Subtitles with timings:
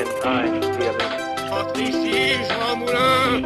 [0.00, 3.42] Entre ici, Jean Moulin.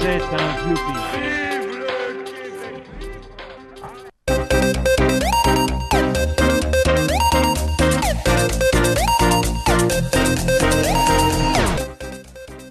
[0.00, 0.48] C'est un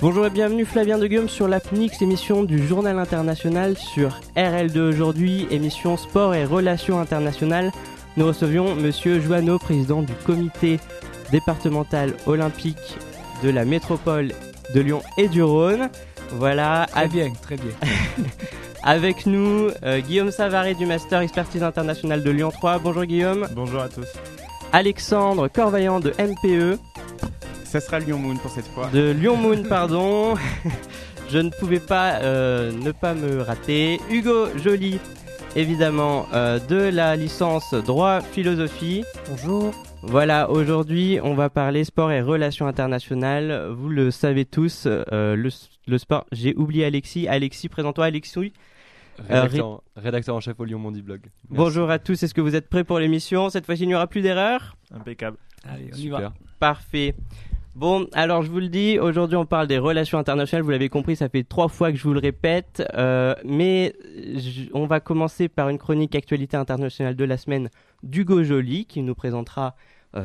[0.02, 5.48] Bonjour et bienvenue Flavien de Guillaume sur l'APNIX, émission du Journal International sur RL2 aujourd'hui,
[5.52, 7.72] émission sport et relations internationales.
[8.18, 10.80] Nous recevions Monsieur Joanneau, président du comité
[11.32, 12.98] départemental olympique
[13.44, 14.32] de la métropole
[14.74, 15.90] de Lyon et du Rhône.
[16.32, 17.74] Voilà, Très bien, très bien.
[18.84, 22.80] avec nous euh, Guillaume Savary du Master Expertise Internationale de Lyon 3.
[22.80, 23.48] Bonjour Guillaume.
[23.54, 24.08] Bonjour à tous.
[24.72, 26.80] Alexandre Corvaillant de MPE.
[27.66, 28.90] Ça sera Lyon Moon pour cette fois.
[28.94, 30.36] de Lyon Moon, pardon.
[31.30, 34.00] Je ne pouvais pas euh, ne pas me rater.
[34.10, 35.00] Hugo Joly,
[35.56, 39.04] évidemment, euh, de la licence droit philosophie.
[39.30, 39.74] Bonjour.
[40.02, 43.70] Voilà, aujourd'hui, on va parler sport et relations internationales.
[43.76, 45.50] Vous le savez tous, euh, le,
[45.88, 46.26] le sport.
[46.32, 47.28] J'ai oublié Alexis.
[47.28, 48.54] Alexis, présente-toi, Alexis.
[49.30, 51.22] Rédacteur, rédacteur en chef au Lyon Mondi Blog.
[51.24, 51.34] Merci.
[51.50, 52.22] Bonjour à tous.
[52.22, 53.50] Est-ce que vous êtes prêts pour l'émission?
[53.50, 54.76] Cette fois-ci, il n'y aura plus d'erreurs?
[54.94, 55.38] Impeccable.
[55.64, 56.20] Allez, on y Super.
[56.20, 56.34] va.
[56.60, 57.16] Parfait.
[57.76, 61.18] Bon, alors je vous le dis, aujourd'hui on parle des relations internationales, vous l'avez compris,
[61.18, 63.94] ça fait trois fois que je vous le répète, euh, mais
[64.74, 67.70] on va commencer par une chronique actualité internationale de la semaine
[68.02, 69.76] d'Hugo Joly qui nous présentera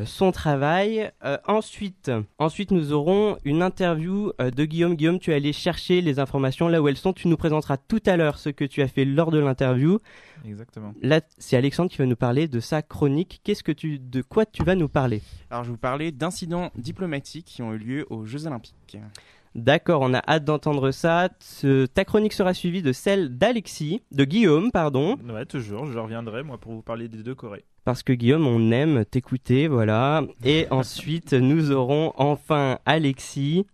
[0.04, 1.10] son travail.
[1.24, 4.94] Euh, ensuite, ensuite, nous aurons une interview euh, de Guillaume.
[4.94, 7.12] Guillaume, tu es allé chercher les informations là où elles sont.
[7.12, 9.98] Tu nous présenteras tout à l'heure ce que tu as fait lors de l'interview.
[10.46, 10.94] Exactement.
[11.02, 13.40] Là, c'est Alexandre qui va nous parler de sa chronique.
[13.44, 15.22] Qu'est-ce que tu, de quoi tu vas nous parler?
[15.50, 18.96] Alors, je vais vous parler d'incidents diplomatiques qui ont eu lieu aux Jeux Olympiques.
[19.56, 21.28] D'accord, on a hâte d'entendre ça.
[21.40, 26.44] Ce- ta chronique sera suivie de celle d'Alexis, de Guillaume, pardon, Ouais, toujours, je reviendrai
[26.44, 27.64] moi pour vous parler des deux Corées.
[27.84, 30.22] Parce que Guillaume, on aime t'écouter, voilà.
[30.44, 33.66] Et ensuite, nous aurons enfin Alexis,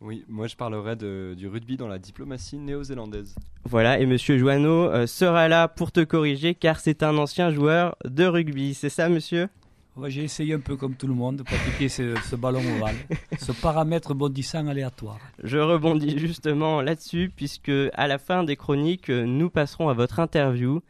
[0.00, 3.34] Oui, moi je parlerai de- du rugby dans la diplomatie néo-zélandaise.
[3.64, 7.96] voilà, et Monsieur Joanneau euh, sera là pour te corriger, car c'est un ancien joueur
[8.04, 8.74] de rugby.
[8.74, 9.48] C'est ça, monsieur?
[9.96, 12.96] Ouais, J'ai essayé un peu comme tout le monde de pratiquer ce, ce ballon ovale,
[13.38, 15.18] ce paramètre bondissant aléatoire.
[15.42, 20.82] Je rebondis justement là-dessus, puisque à la fin des chroniques, nous passerons à votre interview.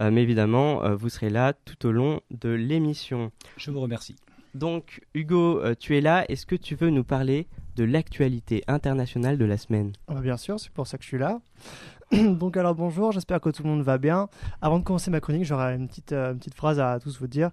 [0.00, 3.30] Euh, mais évidemment, euh, vous serez là tout au long de l'émission.
[3.56, 4.16] Je vous remercie.
[4.54, 6.24] Donc, Hugo, euh, tu es là.
[6.30, 9.92] Est-ce que tu veux nous parler de l'actualité internationale de la semaine?
[10.08, 11.40] Ah bien sûr, c'est pour ça que je suis là.
[12.12, 14.28] Donc alors bonjour, j'espère que tout le monde va bien.
[14.60, 17.26] Avant de commencer ma chronique, j'aurai une petite, euh, une petite phrase à tous vous
[17.26, 17.50] dire.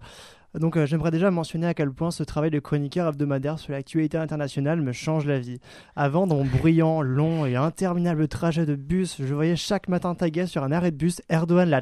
[0.57, 4.17] Donc euh, j'aimerais déjà mentionner à quel point ce travail de chroniqueur hebdomadaire sur l'actualité
[4.17, 5.59] internationale me change la vie.
[5.95, 10.47] Avant, dans mon bruyant, long et interminable trajet de bus, je voyais chaque matin taguer
[10.47, 11.81] sur un arrêt de bus Erdogan la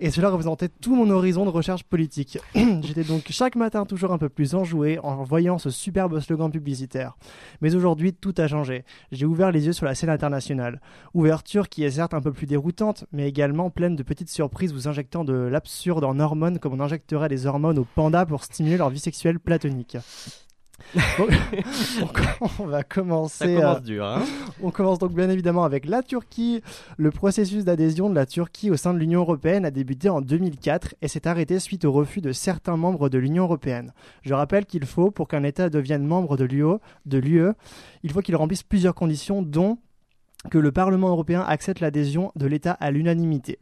[0.00, 2.38] et cela représentait tout mon horizon de recherche politique.
[2.54, 7.16] J'étais donc chaque matin toujours un peu plus enjoué en voyant ce superbe slogan publicitaire.
[7.60, 8.84] Mais aujourd'hui, tout a changé.
[9.12, 10.80] J'ai ouvert les yeux sur la scène internationale.
[11.14, 14.88] Ouverture qui est certes un peu plus déroutante, mais également pleine de petites surprises vous
[14.88, 18.90] injectant de l'absurde en hormones comme on injecterait des hormones aux pandas pour stimuler leur
[18.90, 19.96] vie sexuelle platonique.
[22.58, 23.54] On va Ça commencer.
[23.54, 24.22] commence euh, dur, hein
[24.62, 26.62] on commence donc bien évidemment avec la Turquie.
[26.96, 30.94] Le processus d'adhésion de la Turquie au sein de l'Union européenne a débuté en 2004
[31.02, 33.92] et s'est arrêté suite au refus de certains membres de l'Union européenne.
[34.22, 37.50] Je rappelle qu'il faut, pour qu'un État devienne membre de l'UE, de l'UE,
[38.02, 39.78] il faut qu'il remplisse plusieurs conditions, dont
[40.48, 43.58] que le Parlement européen accepte l'adhésion de l'État à l'unanimité.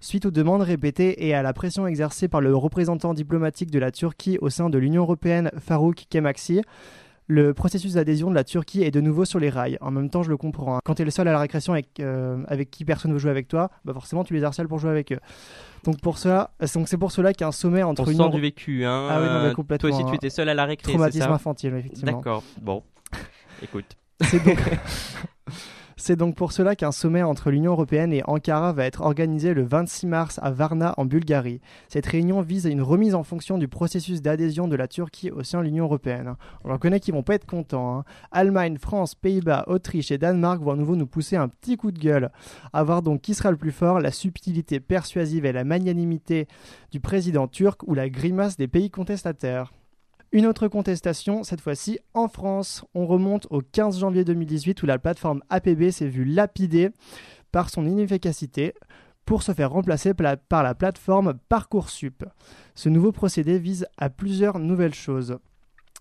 [0.00, 3.90] Suite aux demandes répétées et à la pression exercée par le représentant diplomatique de la
[3.90, 6.62] Turquie au sein de l'Union européenne, Farouk Kemaksi,
[7.28, 9.78] le processus d'adhésion de la Turquie est de nouveau sur les rails.
[9.80, 10.76] En même temps, je le comprends.
[10.76, 10.80] hein.
[10.84, 13.20] Quand tu es le seul à la récréation avec, euh, avec qui personne ne veut
[13.20, 15.20] jouer avec toi, bah forcément tu les harcèles pour jouer avec eux.
[15.84, 16.16] Donc pour
[16.74, 18.84] donc c'est pour cela qu'il y a un sommet entre On Union sent du vécu,
[18.84, 21.24] hein Ah oui, non, complètement, Toi aussi, tu étais seul à la récré, c'est traumatisme
[21.24, 22.12] ça infantile, effectivement.
[22.12, 22.82] D'accord, bon.
[23.62, 23.96] Écoute.
[24.20, 24.58] C'est donc...
[26.04, 29.62] C'est donc pour cela qu'un sommet entre l'Union européenne et Ankara va être organisé le
[29.62, 31.60] 26 mars à Varna en Bulgarie.
[31.86, 35.44] Cette réunion vise à une remise en fonction du processus d'adhésion de la Turquie au
[35.44, 36.34] sein de l'Union européenne.
[36.64, 37.98] On reconnaît qu'ils vont pas être contents.
[37.98, 38.04] hein.
[38.32, 42.00] Allemagne, France, Pays-Bas, Autriche et Danemark vont à nouveau nous pousser un petit coup de
[42.00, 42.32] gueule.
[42.72, 46.48] À voir donc qui sera le plus fort, la subtilité persuasive et la magnanimité
[46.90, 49.72] du président turc ou la grimace des pays contestataires.
[50.34, 52.86] Une autre contestation, cette fois-ci en France.
[52.94, 56.88] On remonte au 15 janvier 2018 où la plateforme APB s'est vue lapidée
[57.50, 58.72] par son inefficacité
[59.26, 62.24] pour se faire remplacer par la, plateforme Parcoursup.
[62.74, 65.36] Ce nouveau procédé vise à plusieurs nouvelles choses.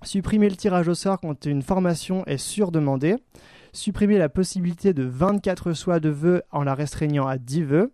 [0.02, 3.18] Supprimer le tirage au sort quand une formation est surdemandée.
[3.74, 7.92] Supprimer la possibilité de 24 choix de vœux en la restreignant à 10 vœux.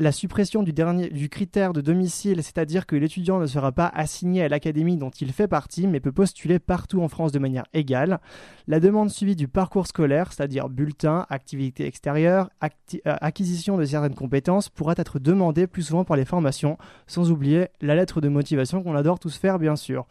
[0.00, 4.96] La suppression du, critère de domicile, c'est-à-dire que l'étudiant ne sera pas assigné à l'académie
[4.96, 8.18] dont il fait partie, mais peut postuler partout en France de manière égale,
[8.66, 14.70] la demande suivie du parcours scolaire, c'est-à-dire bulletin, activité extérieure, euh, acquisition de certaines compétences,
[14.70, 18.94] pourra être demandée plus souvent par les formations, sans oublier la lettre de motivation qu'on
[18.94, 20.06] adore tous faire, bien sûr.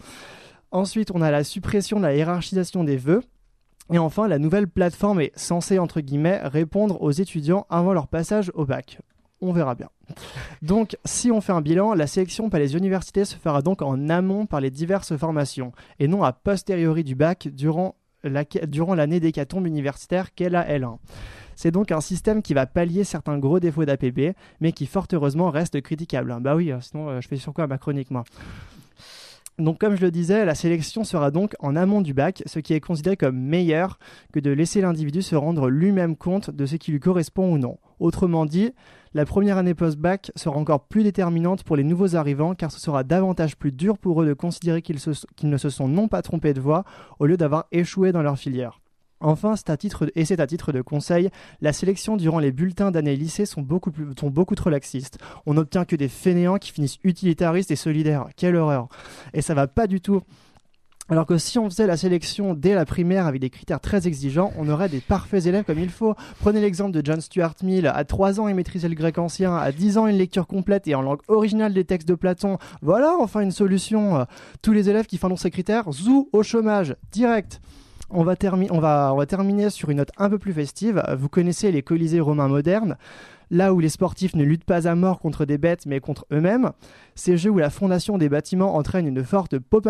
[0.70, 3.24] Ensuite, on a la suppression de la hiérarchisation des vœux.
[3.92, 8.52] Et enfin, la nouvelle plateforme est censée, entre guillemets, répondre aux étudiants avant leur passage
[8.54, 9.00] au bac.
[9.42, 9.90] On verra bien.
[10.62, 14.10] Donc, si on fait un bilan, la sélection par les universités se fera donc en
[14.10, 19.22] amont par les diverses formations, et non a posteriori du bac durant la- durant l'année
[19.22, 20.98] d'hécatombe universitaire qu'est la L1.
[21.56, 25.50] C'est donc un système qui va pallier certains gros défauts d'APB, mais qui fort heureusement
[25.52, 26.36] reste critiquable.
[26.42, 28.24] Bah oui, euh, sinon euh, je fais sur quoi ma chronique moi?
[29.60, 32.74] Donc comme je le disais, la sélection sera donc en amont du bac, ce qui
[32.74, 34.00] est considéré comme meilleur
[34.34, 37.78] que de laisser l'individu se rendre lui-même compte de ce qui lui correspond ou non.
[38.00, 38.72] Autrement dit,
[39.14, 43.04] la première année post-bac sera encore plus déterminante pour les nouveaux arrivants car ce sera
[43.04, 45.00] davantage plus dur pour eux de considérer qu'ils
[45.44, 46.86] ne se sont non pas trompés de voie
[47.20, 48.80] au lieu d'avoir échoué dans leur filière.
[49.22, 51.30] Enfin, c'est à titre de- et c'est à titre de conseil,
[51.62, 55.18] la sélection durant les bulletins d'année lycée sont beaucoup, plus, sont beaucoup trop laxistes.
[55.46, 58.28] On n'obtient que des fainéants qui finissent utilitaristes et solidaires.
[58.38, 58.88] Quelle horreur
[59.34, 60.22] Et ça va pas du tout.
[61.12, 64.54] Alors que si on faisait la sélection dès la primaire avec des critères très exigeants,
[64.60, 66.14] on aurait des parfaits élèves comme il faut.
[66.40, 67.88] Prenez l'exemple de John Stuart Mill.
[67.88, 69.56] À 3 ans, il maîtrisait le grec ancien.
[69.56, 72.60] À 10 ans, une lecture complète et en langue originale des textes de Platon.
[72.84, 74.28] Voilà enfin une solution.
[74.62, 77.60] Tous les élèves qui font ces critères, zou au chômage, direct.
[78.12, 81.04] On va, terminer sur une note un peu plus festive.
[81.18, 82.98] Vous connaissez les colisées romains modernes
[83.52, 86.72] là où les sportifs ne luttent pas à mort contre des bêtes mais contre eux-mêmes.
[87.16, 89.88] Ces jeux où la fondation des bâtiments entraîne une forte pop-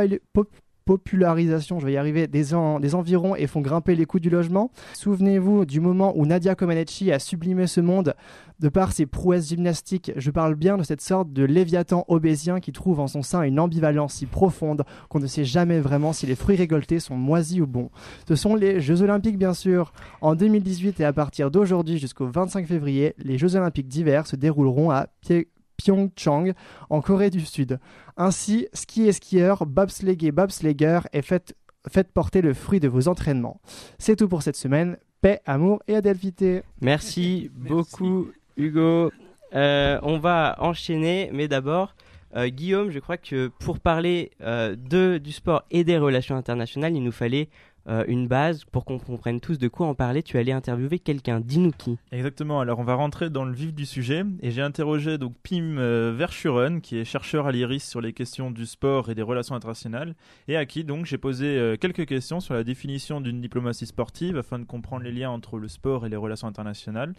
[0.93, 4.29] popularisation, je vais y arriver, des, en- des environs et font grimper les coûts du
[4.29, 4.71] logement.
[4.93, 8.15] Souvenez-vous du moment où Nadia Comaneci a sublimé ce monde
[8.59, 10.11] de par ses prouesses gymnastiques.
[10.15, 13.59] Je parle bien de cette sorte de léviathan obésien qui trouve en son sein une
[13.59, 17.67] ambivalence si profonde qu'on ne sait jamais vraiment si les fruits récoltés sont moisis ou
[17.67, 17.89] bons.
[18.27, 19.93] Ce sont les Jeux Olympiques, bien sûr.
[20.21, 24.89] En 2018 et à partir d'aujourd'hui jusqu'au 25 février, les Jeux Olympiques d'hiver se dérouleront
[24.91, 25.47] à Pye-
[25.79, 26.53] Pyeongchang,
[26.89, 27.79] en Corée du Sud.
[28.17, 31.55] Ainsi, ski et skieurs, bobsleigh et bobsleigher et faites,
[31.89, 33.61] faites porter le fruit de vos entraînements.
[33.97, 34.97] C'est tout pour cette semaine.
[35.21, 36.63] Paix, amour et adelphité.
[36.81, 39.11] Merci beaucoup, Hugo.
[39.55, 41.95] Euh, on va enchaîner, mais d'abord,
[42.35, 46.95] euh, Guillaume, je crois que pour parler euh, de, du sport et des relations internationales,
[46.95, 47.49] il nous fallait
[47.87, 50.23] euh, une base pour qu'on comprenne tous de quoi en parler.
[50.23, 51.39] Tu allais interviewer quelqu'un.
[51.39, 51.97] Dis-nous qui.
[52.11, 55.77] Exactement, alors on va rentrer dans le vif du sujet et j'ai interrogé donc Pim
[55.77, 59.55] euh, Verschuren qui est chercheur à l'IRIS sur les questions du sport et des relations
[59.55, 60.15] internationales
[60.47, 64.37] et à qui donc j'ai posé euh, quelques questions sur la définition d'une diplomatie sportive
[64.37, 67.13] afin de comprendre les liens entre le sport et les relations internationales.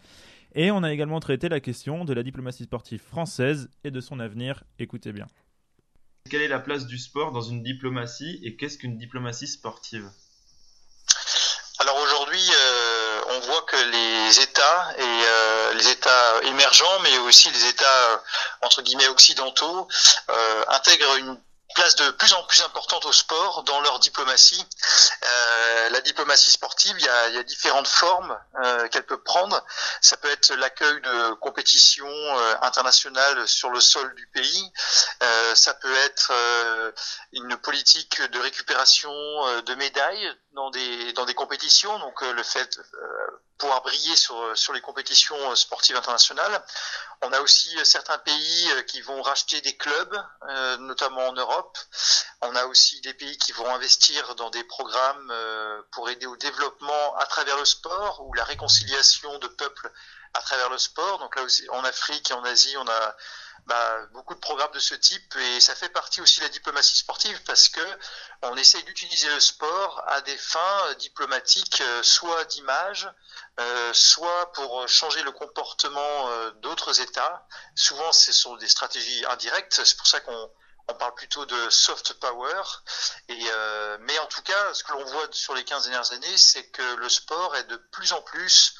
[0.54, 4.18] Et on a également traité la question de la diplomatie sportive française et de son
[4.18, 4.64] avenir.
[4.78, 5.28] Écoutez bien.
[6.28, 10.08] Quelle est la place du sport dans une diplomatie et qu'est-ce qu'une diplomatie sportive
[11.78, 17.50] Alors aujourd'hui, euh, on voit que les États et euh, les États émergents, mais aussi
[17.50, 18.16] les États euh,
[18.62, 19.88] entre guillemets occidentaux,
[20.31, 21.38] euh, intègrent une
[21.75, 24.64] place de plus en plus importante au sport dans leur diplomatie.
[25.22, 29.22] Euh, la diplomatie sportive, il y a, il y a différentes formes euh, qu'elle peut
[29.22, 29.64] prendre.
[30.00, 34.72] Ça peut être l'accueil de compétitions euh, internationales sur le sol du pays.
[35.22, 36.93] Euh, ça peut être euh,
[37.32, 39.10] une politique de récupération
[39.62, 41.98] de médailles dans des dans des compétitions.
[41.98, 46.64] Donc euh, le fait euh, pouvoir briller sur sur les compétitions euh, sportives internationales.
[47.22, 51.32] On a aussi euh, certains pays euh, qui vont racheter des clubs, euh, notamment en
[51.32, 51.78] Europe.
[52.40, 56.36] On a aussi des pays qui vont investir dans des programmes euh, pour aider au
[56.36, 59.90] développement à travers le sport ou la réconciliation de peuples
[60.34, 61.19] à travers le sport.
[61.19, 63.16] Donc là aussi, en Afrique et en Asie, on a
[63.67, 66.96] bah, beaucoup de programmes de ce type et ça fait partie aussi de la diplomatie
[66.96, 67.81] sportive parce que
[68.43, 73.08] on essaye d'utiliser le sport à des fins euh, diplomatiques, euh, soit d'image,
[73.58, 76.31] euh, soit pour changer le comportement
[76.62, 77.46] d'autres États.
[77.74, 79.81] Souvent, ce sont des stratégies indirectes.
[79.84, 80.50] C'est pour ça qu'on
[80.88, 82.62] on parle plutôt de soft power.
[84.00, 86.94] Mais en tout cas, ce que l'on voit sur les 15 dernières années, c'est que
[86.96, 88.74] le sport est de plus en plus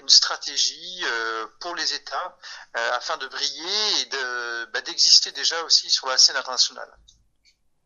[0.00, 2.36] une stratégie euh, pour les États
[2.76, 4.08] euh, afin de briller et
[4.72, 6.88] bah, d'exister déjà aussi sur la scène internationale.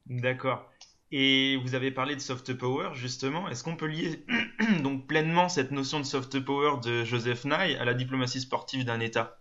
[0.07, 0.71] D'accord.
[1.13, 3.49] Et vous avez parlé de soft power justement.
[3.49, 4.27] Est-ce qu'on peut lier
[4.81, 9.01] donc pleinement cette notion de soft power de Joseph Nye à la diplomatie sportive d'un
[9.01, 9.41] État?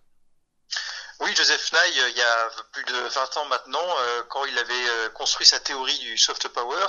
[1.21, 4.57] Oui, Joseph Nye, euh, il y a plus de 20 ans maintenant, euh, quand il
[4.59, 6.85] avait euh, construit sa théorie du soft power,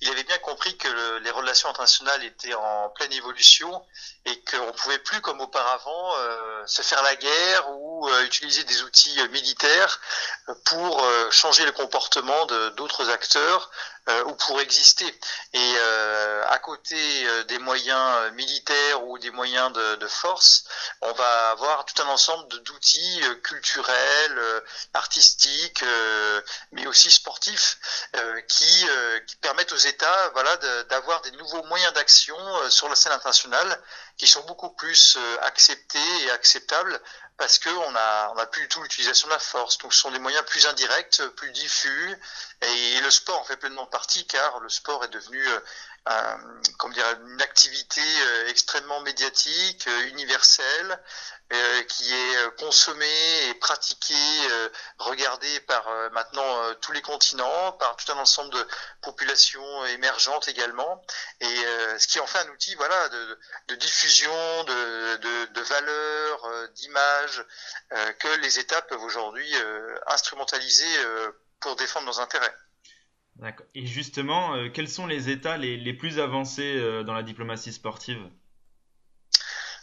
[0.00, 3.84] il avait bien compris que le- les relations internationales étaient en pleine évolution
[4.24, 6.14] et qu'on ne pouvait plus, comme auparavant,
[6.66, 10.00] se faire la guerre ou utiliser des outils militaires
[10.64, 12.44] pour changer le comportement
[12.76, 13.70] d'autres acteurs
[14.26, 15.06] ou pour exister.
[15.52, 16.96] Et euh, à côté
[17.26, 20.64] euh, des moyens euh, militaires ou des moyens de, de force,
[21.00, 24.60] on va avoir tout un ensemble d'outils euh, culturels, euh,
[24.94, 26.40] artistiques, euh,
[26.72, 27.78] mais aussi sportifs,
[28.16, 32.88] euh, qui, euh, qui permettent aux États voilà, d'avoir des nouveaux moyens d'action euh, sur
[32.88, 33.82] la scène internationale
[34.16, 37.00] qui sont beaucoup plus euh, acceptés et acceptables
[37.36, 39.78] parce qu'on a, on a plus du tout l'utilisation de la force.
[39.78, 42.16] Donc ce sont des moyens plus indirects, plus diffus,
[42.62, 45.60] et, le sport en fait pleinement partie car le sport est devenu euh,
[46.06, 46.40] un-
[46.78, 51.02] comment dire, une activité euh, extrêmement médiatique, euh, universelle,
[51.52, 54.14] euh, qui est euh, consommée et pratiquée,
[54.50, 58.66] euh, regardée par euh, maintenant euh, tous les continents, par tout un ensemble de
[59.02, 61.04] populations émergentes également,
[61.40, 66.44] et euh, ce qui en fait un outil voilà de, diffusion, de, de, de valeurs,
[66.46, 67.44] euh, d'images
[67.92, 72.54] euh, que les États peuvent aujourd'hui euh, instrumentaliser euh, pour défendre leurs intérêts.
[73.74, 78.18] Et justement, euh, quels sont les États les, plus avancés euh, dans la diplomatie sportive?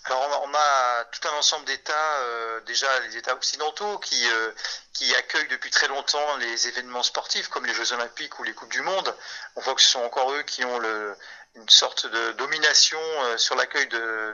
[0.06, 5.70] Alors on a, tout un ensemble d'États, euh, déjà les États occidentaux qui accueillent depuis
[5.70, 9.16] très longtemps les événements sportifs comme les Jeux Olympiques ou les Coupes du Monde.
[9.56, 11.16] On voit que ce sont encore eux qui ont le,
[11.56, 13.88] une sorte de domination euh, sur l'accueil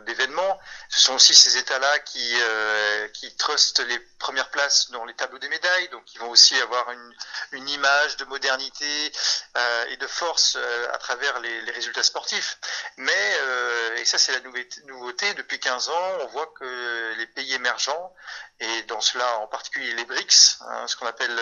[0.05, 0.59] d'événements.
[0.89, 5.39] Ce sont aussi ces États-là qui, euh, qui trustent les premières places dans les tableaux
[5.39, 9.11] des médailles, donc ils vont aussi avoir une, image de modernité
[9.57, 12.57] euh, et de force euh, à travers les, les résultats sportifs.
[12.97, 17.27] Mais, euh, et ça c'est la nouveauté, nouveauté, depuis 15 ans, on voit que les
[17.27, 18.13] pays émergents,
[18.59, 21.38] et dans cela en particulier les BRICS, hein, ce qu'on appelle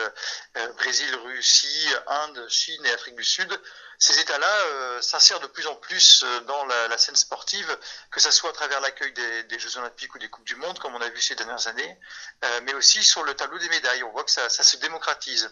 [0.57, 3.59] euh, Brésil, Russie, Inde, Chine et Afrique du Sud,
[3.99, 7.77] ces États-là euh, s'insèrent de plus en plus euh, dans la, scène sportive,
[8.11, 10.93] que ce soit à travers l'accueil des, Jeux Olympiques ou des Coupes du Monde, comme
[10.93, 11.99] on a vu ces dernières années,
[12.43, 14.03] euh, mais aussi sur le tableau des médailles.
[14.03, 15.51] On voit que ça, se démocratise.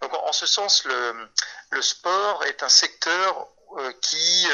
[0.00, 3.48] Donc en, ce sens, le, sport est un secteur
[4.02, 4.46] qui,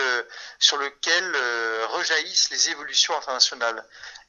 [0.61, 1.37] sur lequel
[1.91, 3.85] rejaillissent les évolutions internationales.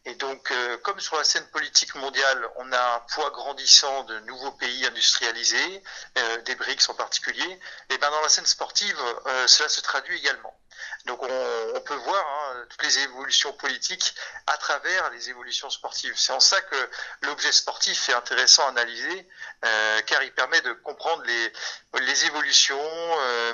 [0.10, 4.18] Et donc, euh, comme sur la scène politique mondiale, on a un poids grandissant de
[4.22, 5.84] nouveaux pays industrialisés,
[6.18, 7.60] euh, des BRICS en particulier,
[7.92, 10.60] et ben dans la scène sportive, euh, cela se traduit également.
[11.06, 14.16] Donc, on, peut voir hein, toutes les évolutions politiques
[14.48, 16.13] à travers les évolutions sportives.
[16.18, 16.89] C'est en ça que
[17.22, 19.28] l'objet sportif est intéressant à analyser,
[19.62, 22.80] car il permet de comprendre les, évolutions,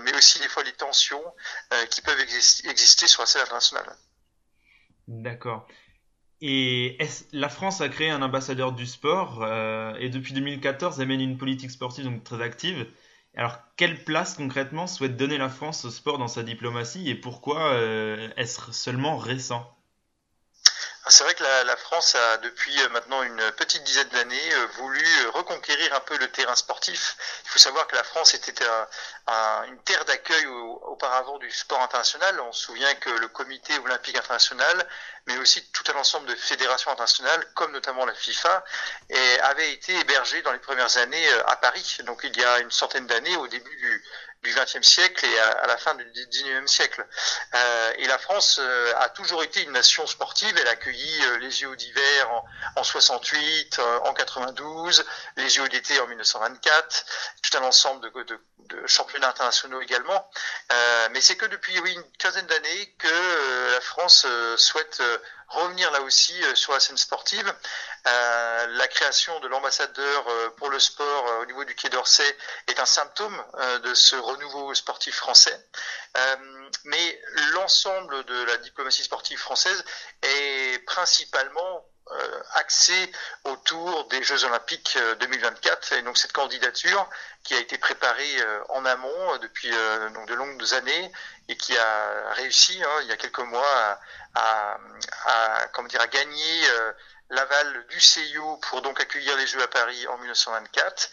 [0.01, 1.23] mais aussi des fois les tensions
[1.91, 3.95] qui peuvent exis- exister sur la scène internationale.
[5.07, 5.67] D'accord.
[6.41, 6.97] Et
[7.33, 11.37] la France a créé un ambassadeur du sport euh, et depuis 2014 elle mène une
[11.37, 12.87] politique sportive donc très active.
[13.35, 17.73] Alors quelle place concrètement souhaite donner la France au sport dans sa diplomatie et pourquoi
[17.73, 19.74] euh, est-ce seulement récent?
[21.07, 24.65] C'est vrai que la, la France a depuis euh, maintenant une petite dizaine d'années euh,
[24.77, 27.15] voulu euh, reconquérir un peu le terrain sportif.
[27.45, 28.87] Il faut savoir que la France était un-
[29.27, 32.39] un- une terre d'accueil au- auparavant du sport international.
[32.41, 34.87] On se souvient que le Comité olympique international,
[35.27, 38.63] mais aussi tout un ensemble de fédérations internationales, comme notamment la FIFA,
[39.43, 41.97] avait été hébergé dans les premières années à Paris.
[42.03, 44.03] Donc il y a une centaine d'années, au début du
[44.45, 47.05] du XXe siècle et à, la fin du XIXe siècle.
[47.53, 50.55] Euh, et la France euh, a toujours été une nation sportive.
[50.61, 52.45] Elle a accueilli euh, les JO d'hiver en,
[52.77, 55.03] en 68, euh, en 92,
[55.37, 57.05] les JO d'été en 1924,
[57.41, 58.39] tout un ensemble de,
[58.87, 60.29] championnats internationaux également.
[61.11, 65.01] Mais c'est que depuis une quinzaine d'années que la France souhaite
[65.47, 67.53] revenir là aussi euh, sur la scène sportive.
[68.07, 72.37] Euh, la création de l'ambassadeur euh, pour le sport au niveau du Quai d'Orsay
[72.67, 73.43] est un symptôme
[73.83, 75.57] de ce renouveau sportif français.
[76.83, 77.21] Mais
[77.53, 79.83] l'ensemble de la diplomatie sportive française
[80.21, 81.74] est principalement
[82.11, 83.11] euh, axé
[83.45, 87.09] autour des Jeux Olympiques euh, 2024 et donc cette candidature
[87.43, 91.11] qui a été préparée euh, en amont euh, depuis euh, de longues années
[91.47, 93.99] et qui a réussi hein, il y a quelques mois
[94.35, 94.77] à,
[95.25, 96.91] à, comment dire à gagner euh,
[97.29, 101.09] l'aval du CIO pour donc accueillir les Jeux à Paris en 1924.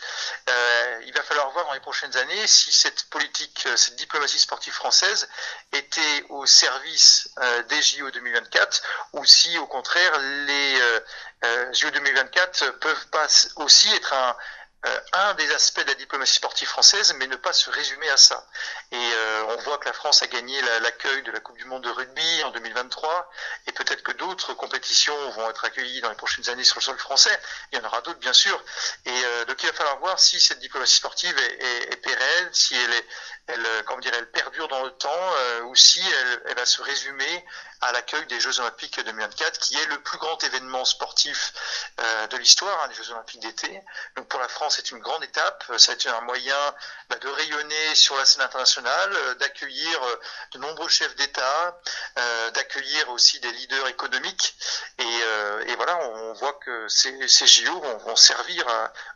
[0.49, 4.39] Euh, il va falloir voir dans les prochaines années si cette politique, euh, cette diplomatie
[4.39, 5.29] sportive française
[5.73, 8.83] était au service euh, des JO 2024
[9.15, 11.01] ou si au contraire les euh,
[11.45, 13.27] euh, JO 2024 peuvent pas
[13.57, 14.37] aussi être un,
[14.85, 18.17] euh, un des aspects de la diplomatie sportive française, mais ne pas se résumer à
[18.17, 18.47] ça.
[18.91, 21.65] Et euh, on voit que la France a gagné la- l'accueil de la Coupe du
[21.67, 23.31] Monde de rugby en 2023,
[23.67, 26.99] et peut-être que d'autres compétitions vont être accueillies dans les prochaines années sur le sol
[26.99, 27.37] français.
[27.73, 28.61] Il y en aura d'autres, bien sûr.
[29.05, 32.49] Et euh, donc il va falloir voir si cette diplomatie sportive est, est- est pérenne,
[32.53, 33.07] si elle est,
[33.49, 35.09] elle, euh, comment dire, elle perdure dans le temps,
[35.39, 37.45] euh, ou si elle, elle va se résumer
[37.83, 41.53] à l'accueil des Jeux Olympiques 2024, qui est le plus grand événement sportif
[42.01, 43.81] euh, de l'histoire, hein, les Jeux Olympiques d'été.
[44.17, 45.65] Donc pour la France, c'est une grande étape.
[45.79, 46.75] Ça a été un moyen
[47.11, 50.21] bah, de rayonner sur la scène internationale, euh, d'accueillir euh,
[50.53, 51.81] de nombreux chefs d'État,
[52.19, 54.55] euh, d'accueillir aussi des leaders économiques.
[54.99, 58.65] Et, euh, voilà, on voit que ces, JO vont, servir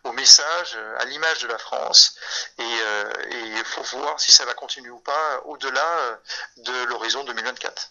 [0.04, 2.16] au message, euh, à l'image de la France.
[2.58, 6.16] Et, euh, il faut voir si ça va continuer ou pas au-delà euh,
[6.56, 7.90] de l'horizon 2024.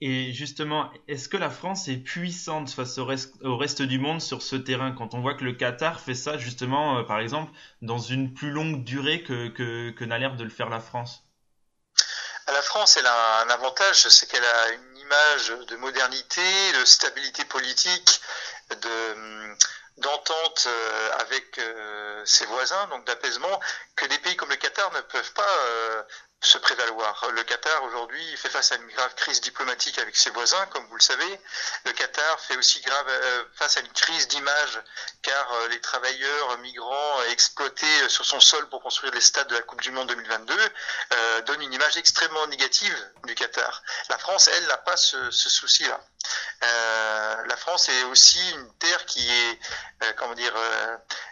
[0.00, 4.56] Et justement, est-ce que la France est puissante face au reste, du monde sur ce
[4.56, 4.92] terrain?
[4.92, 7.50] Quand on voit que le Qatar fait ça justement, euh, par exemple,
[7.80, 11.22] dans une plus longue durée que, n'a l'air de le faire la France?
[12.46, 17.44] La France, elle a un avantage, c'est qu'elle a une image de modernité, de stabilité
[17.46, 18.20] politique,
[18.70, 19.56] de
[19.96, 23.60] d'entente euh, avec euh, ses voisins, donc d'apaisement,
[23.96, 26.06] que des pays comme le Qatar ne peuvent pas
[26.40, 27.30] se prévaloir.
[27.32, 30.96] Le Qatar aujourd'hui fait face à une grave crise diplomatique avec ses voisins, comme vous
[30.96, 31.40] le savez.
[31.84, 34.82] Le Qatar fait aussi grave euh, face à une crise d'image,
[35.22, 39.54] car euh, les travailleurs migrants exploités euh, sur son sol pour construire les stades de
[39.54, 43.82] la Coupe du Monde 2022 euh, donnent une image extrêmement négative du Qatar.
[44.08, 46.00] La France, elle, n'a pas ce, ce souci-là.
[47.48, 49.60] La France est aussi une terre qui est,
[50.16, 50.52] comment dire,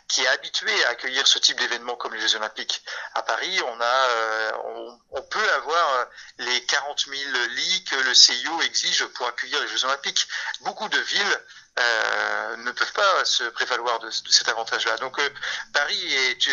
[0.08, 2.82] qui est habituée à accueillir ce type d'événements comme les Jeux Olympiques.
[3.14, 6.04] À Paris, on a, euh, on, on peut avoir euh,
[6.38, 7.16] les 40 000
[7.50, 10.28] lits que le CIO exige pour accueillir les Jeux Olympiques.
[10.61, 11.40] Beaucoup de villes
[11.76, 14.97] euh, ne peuvent pas se prévaloir de, cet avantage-là.
[14.99, 15.28] Donc euh,
[15.73, 16.47] Paris est,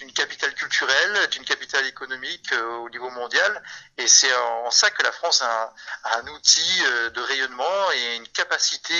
[0.00, 3.62] une capitale culturelle, est une capitale économique euh, au niveau mondial,
[3.98, 5.74] et c'est en, ça que la France a
[6.16, 8.94] un, outil de rayonnement et une capacité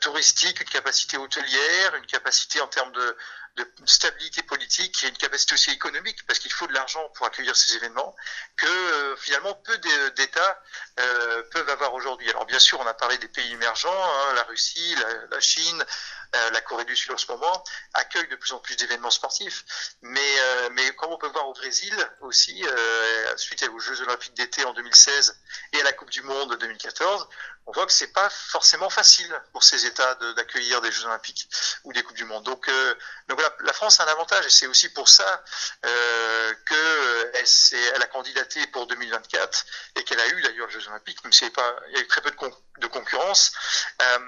[0.00, 3.16] touristique, une capacité hôtelière, une capacité en termes de,
[3.56, 7.56] de stabilité politique et une capacité aussi économique, parce qu'il faut de l'argent pour accueillir
[7.56, 8.14] ces événements,
[8.56, 10.60] que euh, finalement peu d'É- d'États
[11.00, 12.28] euh, peuvent avoir aujourd'hui.
[12.30, 14.94] Alors bien sûr, on a parlé des pays émergents, hein, la Russie,
[15.30, 15.84] la Chine,
[16.34, 17.62] euh, la Corée du Sud en ce moment,
[17.94, 19.64] accueillent de plus en plus d'événements sportifs.
[20.02, 24.34] Mais, euh, mais comme on peut voir au Brésil aussi, euh, suite aux Jeux Olympiques
[24.34, 25.40] d'été en 2016
[25.72, 27.28] et à la Coupe du Monde 2014,
[27.68, 31.48] on voit que c'est pas forcément facile pour ces États d'accueillir des Jeux Olympiques
[31.82, 32.44] ou des Coupes du Monde.
[32.44, 32.94] Donc, euh,
[33.28, 35.42] donc voilà, la France a un avantage et c'est aussi pour ça
[35.84, 40.72] euh, que elle, s'est- elle a candidaté pour 2024 et qu'elle a eu d'ailleurs les
[40.74, 43.50] Jeux Olympiques, même s'il y, y a très peu de, con- de concurrence.
[44.00, 44.18] Euh,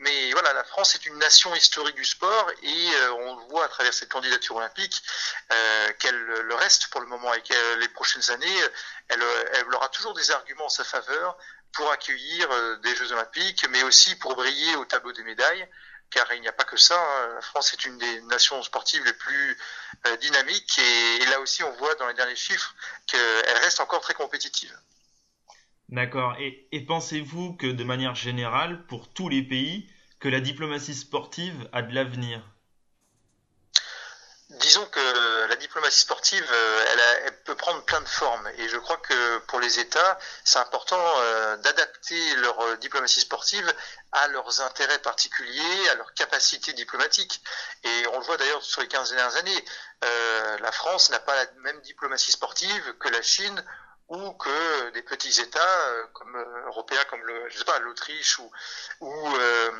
[0.00, 3.68] mais voilà, la France est une nation historique du sport et euh, on voit à
[3.68, 5.02] travers cette candidature olympique
[5.52, 8.58] euh, qu'elle le reste pour le moment et que les prochaines années,
[9.08, 9.22] elle,
[9.74, 11.36] aura toujours des arguments en sa faveur
[11.72, 15.68] pour accueillir euh, des Jeux Olympiques, mais aussi pour briller au tableau des médailles,
[16.10, 16.98] car il n'y a pas que ça.
[16.98, 17.34] hein.
[17.34, 19.58] La France est une des nations sportives les plus
[20.06, 22.74] euh, dynamiques, et là aussi on voit dans les derniers chiffres
[23.06, 24.76] qu'elle reste encore très compétitive.
[25.88, 26.34] D'accord.
[26.40, 31.82] Et, pensez-vous que de manière générale, pour tous les pays, que la diplomatie sportive a
[31.82, 32.42] de l'avenir?
[34.48, 36.84] Disons que la diplomatie sportive, euh,
[37.24, 38.48] elle, peut prendre plein de formes.
[38.58, 43.72] Et je crois que pour les États, c'est important euh, d'adapter leur euh, diplomatie sportive
[44.12, 47.40] à leurs intérêts particuliers, à leurs capacités diplomatiques.
[47.84, 49.64] Et on le voit d'ailleurs sur les 15 dernières années.
[50.60, 53.64] La France n'a pas la même diplomatie sportive que la Chine
[54.08, 58.38] ou que des petits États euh, comme euh, européens comme le, je sais pas, l'Autriche
[58.38, 58.50] ou
[59.00, 59.70] ou, euh,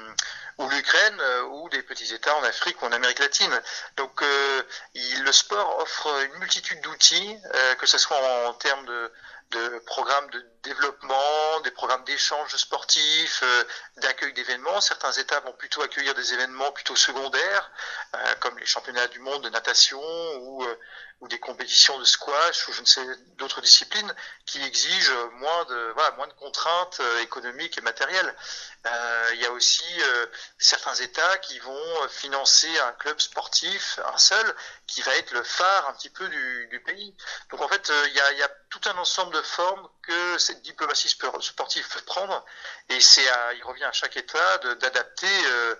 [0.58, 3.60] ou l'Ukraine euh, ou des petits États en Afrique ou en Amérique latine.
[3.96, 4.62] Donc euh,
[4.94, 9.12] il- le sport offre une multitude d'outils, euh, que ce soit en, termes de,
[9.50, 13.64] de programmes de développement, des programmes d'échange sportifs, euh,
[13.98, 14.80] d'accueil d'événements.
[14.80, 17.70] Certains États vont plutôt accueillir des événements plutôt secondaires,
[18.14, 20.02] euh, comme les championnats du monde de natation
[20.40, 20.78] ou, euh,
[21.20, 23.06] ou des compétitions de squash ou je ne sais
[23.38, 24.12] d'autres disciplines
[24.44, 28.34] qui exigent moins de voilà moins de contraintes économiques et matérielles.
[28.86, 30.26] Euh, il y a aussi euh,
[30.58, 34.54] certains États qui vont financer un club sportif, un seul,
[34.86, 37.16] qui va être le phare un petit peu du, du pays.
[37.50, 40.38] Donc en fait, il y, a, il y a tout un ensemble de formes que
[40.38, 42.44] cette diplomatie spor- sportive peut prendre,
[42.88, 45.74] et c'est il revient à chaque État d'adapter euh,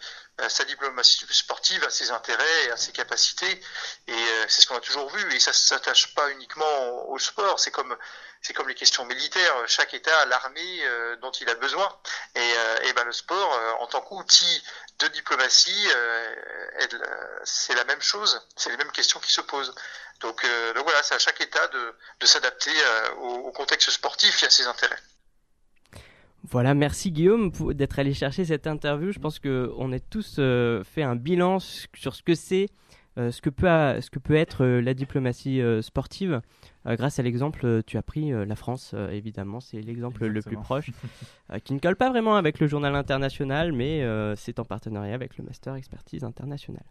[0.48, 3.60] sa diplomatie sportive à ses intérêts et à ses capacités.
[4.08, 5.34] Et euh, c'est ce qu'on a toujours vu.
[5.34, 7.58] Et ça ne s'attache pas uniquement au sport.
[7.58, 7.96] C'est comme
[8.42, 9.54] c'est comme les questions militaires.
[9.66, 11.88] Chaque État a l'armée euh, dont il a besoin.
[12.34, 14.62] Et, euh, ben le sport, euh, en tant qu'outil
[15.00, 15.88] de diplomatie,
[16.78, 16.96] est-
[17.44, 18.40] c'est la même chose.
[18.56, 19.74] C'est les mêmes questions qui se posent.
[20.20, 22.70] Donc, voilà, c'est à chaque État de, s'adapter
[23.18, 24.98] au, contexte sportif et à ses intérêts.
[26.44, 29.12] Voilà, merci Guillaume d'être allé chercher cette interview.
[29.12, 30.36] Je pense que on a tous
[30.94, 32.70] fait un bilan sur ce que c'est,
[33.16, 36.40] ce que peut, a- ce que peut être euh, la diplomatie euh, sportive.
[36.86, 40.26] Euh, grâce à l'exemple, euh, tu as pris euh, la France, euh, évidemment, c'est l'exemple
[40.26, 40.90] le plus proche,
[41.52, 45.14] euh, qui ne colle pas vraiment avec le journal international, mais euh, c'est en partenariat
[45.14, 46.82] avec le Master Expertise International.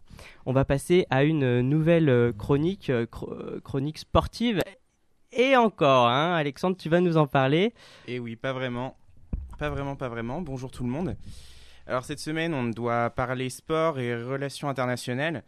[0.46, 4.60] On va passer à une euh, nouvelle euh, chronique, euh, chro- euh, chronique sportive.
[5.32, 7.72] Et encore, hein, Alexandre, tu vas nous en parler.
[8.08, 8.96] Et oui, pas vraiment.
[9.58, 10.40] Pas vraiment, pas vraiment.
[10.42, 11.16] Bonjour tout le monde.
[11.86, 15.42] Alors cette semaine, on doit parler sport et relations internationales.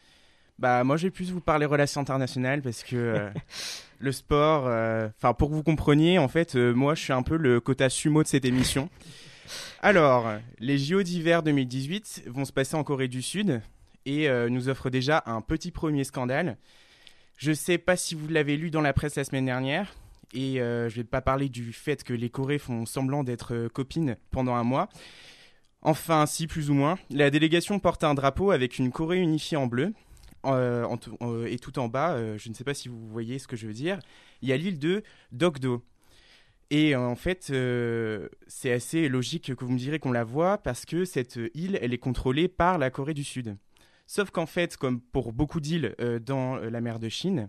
[0.59, 3.31] Bah moi, je vais plus vous parler relations internationales parce que euh,
[4.01, 7.23] le sport, euh, enfin pour que vous compreniez, en fait, euh, moi, je suis un
[7.23, 8.91] peu le quota sumo de cette émission.
[9.81, 10.27] Alors,
[10.59, 13.63] les JO d'hiver 2018 vont se passer en Corée du Sud
[14.05, 16.59] et nous offrent déjà un petit premier scandale.
[17.39, 19.95] Je sais pas si vous l'avez lu dans la presse la semaine dernière,
[20.35, 24.55] et je vais pas parler du fait que les Corées font semblant d'être copines pendant
[24.55, 24.91] un mois.
[25.81, 26.99] Enfin, si, plus ou moins.
[27.09, 29.95] La délégation porte un drapeau avec une Corée unifiée en bleu.
[30.47, 30.87] Euh,
[31.23, 33.57] euh, et tout en bas, euh, je ne sais pas si vous voyez ce que
[33.57, 33.99] je veux dire,
[34.43, 35.85] il y a l'île de Dokdo.
[36.71, 37.51] Et en fait,
[38.47, 41.95] c'est assez logique que vous me direz qu'on la voit parce que cette île, elle
[41.95, 43.57] est contrôlée par la Corée du Sud.
[44.07, 47.49] Sauf qu'en fait, comme pour beaucoup d'îles dans la mer de Chine,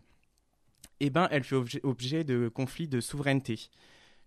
[1.02, 3.70] eh ben, elle fait objet, de conflits de souveraineté.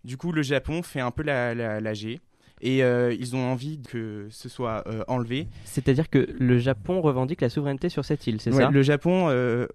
[0.04, 2.20] Du coup, le Japon fait un peu la, la, la G.
[2.62, 5.48] Et euh, ils ont envie que ce soit euh, enlevé.
[5.64, 8.70] C'est-à-dire que le Japon revendique la souveraineté sur cette île, c'est Ouais, ça?
[8.70, 9.66] Le Japon euh,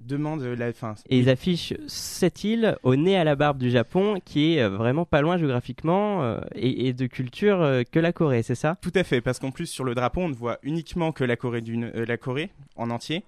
[0.00, 0.96] demande la fin.
[1.08, 5.04] Et ils affichent cette île au nez à la barbe du Japon, qui est vraiment
[5.04, 8.76] pas loin géographiquement et, et de culture que la Corée, c'est ça?
[8.82, 11.36] Tout à fait, parce qu'en plus sur le drapeau, on ne voit uniquement que la
[11.36, 13.22] Corée, du, la Corée en entier,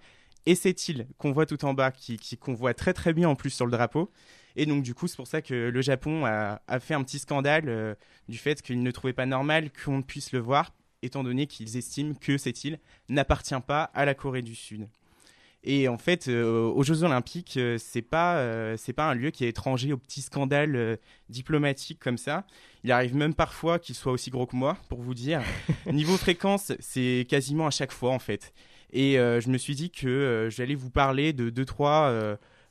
[0.47, 3.29] et cette île qu'on voit tout en bas, qui, qui- qu'on voit très très bien
[3.29, 4.11] en plus sur le drapeau.
[4.57, 7.19] Et donc du coup, c'est pour ça que le Japon a, a fait un petit
[7.19, 7.95] scandale euh,
[8.29, 12.15] du fait qu'il ne trouvait pas normal qu'on puisse le voir, étant donné qu'ils estiment
[12.15, 14.89] que cette île n'appartient pas à la Corée du Sud.
[15.69, 19.33] Et en fait, euh, aux Jeux Olympiques, euh, c'est pas euh, c'est pas un lieu
[19.33, 20.97] qui est étranger aux petits scandales
[21.29, 22.47] diplomatiques comme ça.
[22.85, 25.43] Il arrive même parfois qu'il soit aussi gros que moi, pour vous dire.
[25.93, 28.55] Niveau fréquence, c'est quasiment à chaque fois en fait.
[28.93, 32.15] Et je me suis dit que j'allais vous parler de deux trois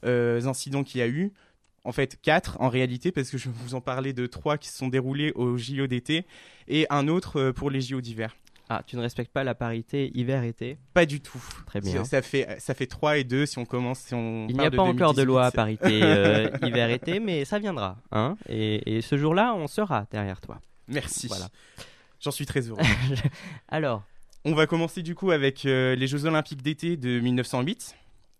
[0.04, 1.34] incidents qu'il y a eu.
[1.86, 4.70] En fait, quatre en réalité, parce que je vais vous en parler de trois qui
[4.70, 6.26] se sont déroulés au JO d'été
[6.68, 8.36] et un autre euh, pour les JO d'hiver.
[8.68, 10.80] Ah, tu ne respectes pas la parité hiver-été?
[10.96, 11.42] Pas du tout.
[11.68, 12.04] Très bien.
[12.04, 14.72] Ça, fait ça fait 3 et 2 si on commence si on Il n'y a
[14.72, 15.26] pas encore de 2018.
[15.26, 17.98] loi à parité euh, hiver-été, mais ça viendra.
[18.12, 20.60] Hein et, et ce jour-là, on sera derrière toi.
[20.88, 21.28] Merci.
[21.28, 21.50] Voilà.
[22.20, 22.82] J'en suis très heureux.
[23.70, 24.02] Alors,
[24.46, 27.96] On va commencer du coup avec euh, les Jeux Olympiques d'été de 1908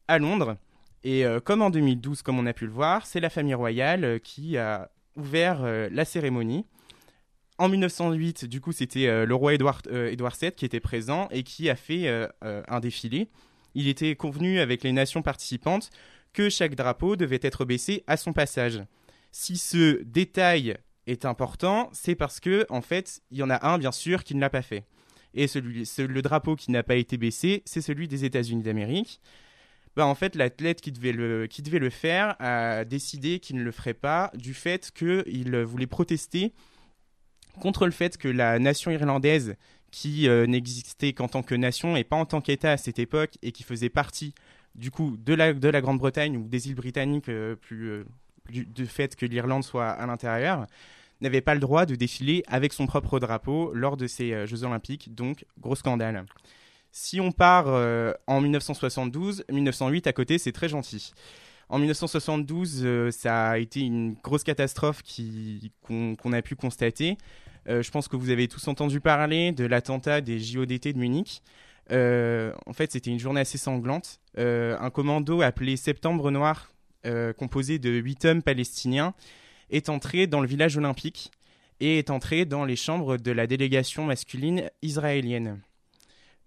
[0.08, 0.58] à Londres.
[1.06, 4.04] Et euh, comme en 2012, comme on a pu le voir, c'est la famille royale
[4.04, 6.66] euh, qui a ouvert euh, la cérémonie.
[7.60, 11.78] En 1908, du coup, c'était le roi Édouard, VII qui était présent et qui a
[11.78, 12.10] fait
[12.42, 13.30] un défilé.
[13.76, 15.90] Il était convenu avec les nations participantes
[16.34, 18.84] que chaque drapeau devait être baissé à son passage.
[19.32, 20.76] Si ce détail
[21.08, 24.36] est important, c'est parce que, en fait, il y en a un, bien sûr, qui
[24.36, 24.84] ne l'a pas fait.
[25.34, 29.22] Et celui, ce- le drapeau qui n'a pas été baissé, c'est celui des États-Unis d'Amérique.
[29.96, 34.32] Bah, en fait, l'athlète qui devait, le, faire a décidé qu'il ne le ferait pas
[34.36, 36.54] du fait qu'il voulait protester
[37.62, 39.56] contre le fait que la nation irlandaise,
[39.92, 43.38] qui euh, n'existait qu'en tant que nation et pas en tant qu'État à cette époque,
[43.42, 44.34] et qui faisait partie
[44.76, 48.04] du coup de la, de la Grande-Bretagne ou des îles britanniques, euh, euh,
[48.50, 50.68] du, fait que l'Irlande soit à l'intérieur,
[51.22, 54.64] n'avait pas le droit de défiler avec son propre drapeau lors de ces euh, Jeux
[54.64, 56.26] Olympiques, donc gros scandale.
[56.98, 61.12] Si on part euh, en 1972, 1908 à côté, c'est très gentil.
[61.68, 65.04] En 1972, euh, ça a été une grosse catastrophe
[65.82, 67.18] qu'on a pu constater.
[67.68, 70.98] Euh, je pense que vous avez tous entendu parler de l'attentat des JO d'été de
[70.98, 71.42] Munich.
[71.90, 74.22] En fait, c'était une journée assez sanglante.
[74.38, 76.72] Un commando appelé Septembre Noir,
[77.38, 79.14] composé de huit hommes palestiniens,
[79.70, 81.34] est entré dans le village olympique
[81.82, 85.60] et est entré dans les chambres de la délégation masculine israélienne.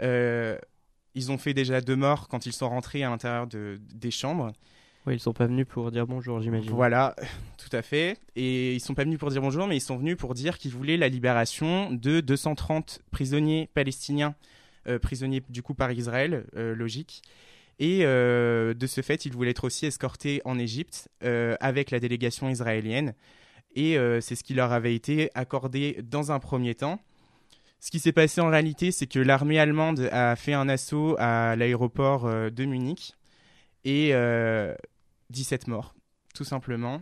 [0.03, 0.59] Euh,
[1.15, 4.53] ils ont fait déjà deux morts quand ils sont rentrés à l'intérieur de- des chambres.
[5.07, 6.71] oui, ils sont pas venus pour dire bonjour, j'imagine.
[6.71, 7.17] Voilà,
[7.59, 8.19] tout à fait.
[8.37, 10.71] Et ils sont pas venus pour dire bonjour, mais ils sont venus pour dire qu'ils
[10.73, 14.35] voulaient la libération de 230 prisonniers palestiniens
[14.87, 17.23] euh, prisonnier du coup par Israël, euh, logique.
[17.79, 21.09] Et euh, de ce fait, il voulait être aussi escorté en Égypte
[21.61, 23.15] avec la délégation israélienne.
[23.77, 26.99] Et c'est ce qui leur avait été accordé dans un premier temps.
[27.81, 31.55] Ce qui s'est passé en réalité, c'est que l'armée allemande a fait un assaut à
[31.57, 33.15] l'aéroport euh, de Munich
[33.85, 34.75] et euh,
[35.31, 35.95] 17 morts,
[36.35, 37.01] tout simplement.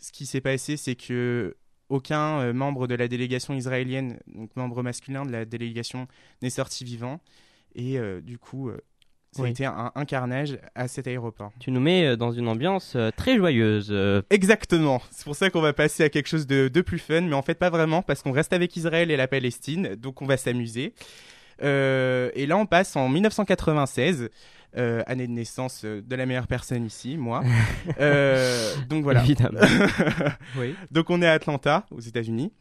[0.00, 1.56] Ce qui s'est passé, c'est que
[1.88, 6.06] aucun euh, membre de la délégation israélienne, donc membre masculin de la délégation,
[6.42, 7.20] n'est sorti vivant.
[7.74, 8.78] Et euh, du coup, euh,
[9.44, 9.50] Oui.
[9.50, 11.50] été un, un carnage à cet aéroport.
[11.60, 13.88] Tu nous mets euh, dans une ambiance euh, très joyeuse.
[13.90, 15.00] euh, Exactement.
[15.10, 17.42] C'est pour ça qu'on va passer à quelque chose de, de plus fun, mais en
[17.42, 20.94] fait pas vraiment, parce qu'on reste avec Israël et la Palestine, donc on va s'amuser.
[21.62, 24.28] Euh, et là, on passe en 1996,
[24.76, 27.42] euh, année de naissance de la meilleure personne ici, moi.
[28.00, 29.22] Euh, donc voilà.
[29.24, 29.58] Évidemment.
[30.58, 30.74] Oui.
[30.90, 32.52] Donc on est à Atlanta, aux États-Unis.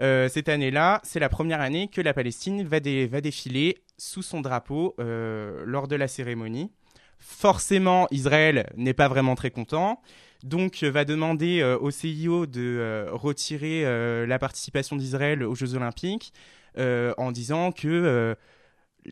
[0.00, 4.22] Euh, cette année-là, c'est la première année que la Palestine va, dé- va défiler sous
[4.22, 6.70] son drapeau euh, lors de la cérémonie.
[7.18, 10.00] Forcément, Israël n'est pas vraiment très content,
[10.42, 13.84] donc euh, va demander euh, au CIO de retirer
[14.26, 16.32] la participation d'Israël aux Jeux Olympiques
[16.76, 18.36] en disant que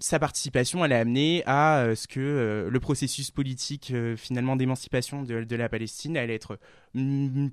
[0.01, 5.57] sa participation allait amener à euh, ce que le processus politique finalement d'émancipation de, de
[5.57, 6.59] la Palestine allait être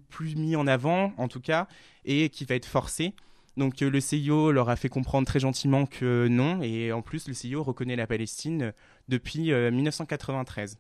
[0.09, 1.67] plus mis en avant en tout cas
[2.05, 3.13] et qui va être forcé.
[3.57, 7.27] Donc euh, le CIO leur a fait comprendre très gentiment que non et en plus
[7.27, 8.71] le CIO reconnaît la Palestine euh,
[9.07, 10.77] depuis euh, 1993.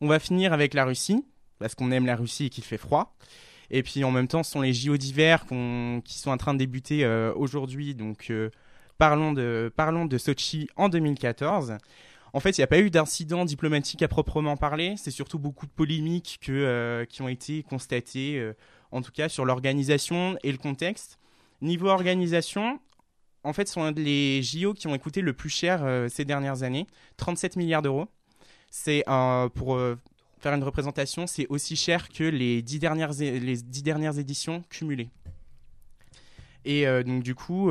[0.00, 1.24] On va finir avec la Russie
[1.58, 3.16] parce qu'on aime la Russie et qu'il fait froid.
[3.70, 6.58] Et puis en même temps, ce sont les JO d'hiver qui sont en train de
[6.58, 7.94] débuter euh, aujourd'hui.
[7.94, 8.50] Donc euh,
[8.98, 11.78] parlons de parlons de Sochi en 2014.
[12.32, 14.94] En fait, il n'y a pas eu d'incident diplomatique à proprement parler.
[14.98, 18.52] C'est surtout beaucoup de polémiques que, euh, qui ont été constatées, euh,
[18.92, 21.18] en tout cas sur l'organisation et le contexte.
[21.62, 22.80] Niveau organisation,
[23.42, 26.86] en fait, sont les JO qui ont coûté le plus cher euh, ces dernières années,
[27.16, 28.08] 37 milliards d'euros.
[28.70, 29.96] C'est euh, pour euh,
[30.38, 35.08] faire une représentation, c'est aussi cher que les dix dernières, é- les dernières éditions cumulées.
[36.64, 37.70] Et donc du coup,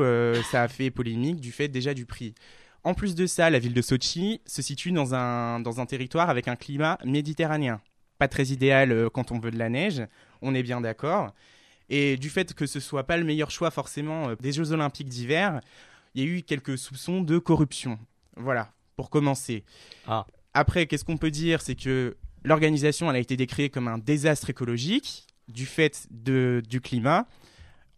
[0.50, 2.34] ça a fait polémique du fait déjà du prix.
[2.82, 6.30] En plus de ça, la ville de Sochi se situe dans un, dans un territoire
[6.30, 7.82] avec un climat méditerranéen.
[8.18, 10.02] Pas très idéal quand on veut de la neige,
[10.40, 11.34] on est bien d'accord.
[11.88, 15.08] Et du fait que ce soit pas le meilleur choix forcément euh, des Jeux Olympiques
[15.08, 15.60] d'hiver,
[16.14, 17.98] il y a eu quelques soupçons de corruption.
[18.36, 19.64] Voilà, pour commencer.
[20.06, 20.26] Ah.
[20.54, 21.60] Après, qu'est-ce qu'on peut dire?
[21.60, 26.80] C'est que l'organisation elle a été décriée comme un désastre écologique du fait de, du
[26.80, 27.26] climat.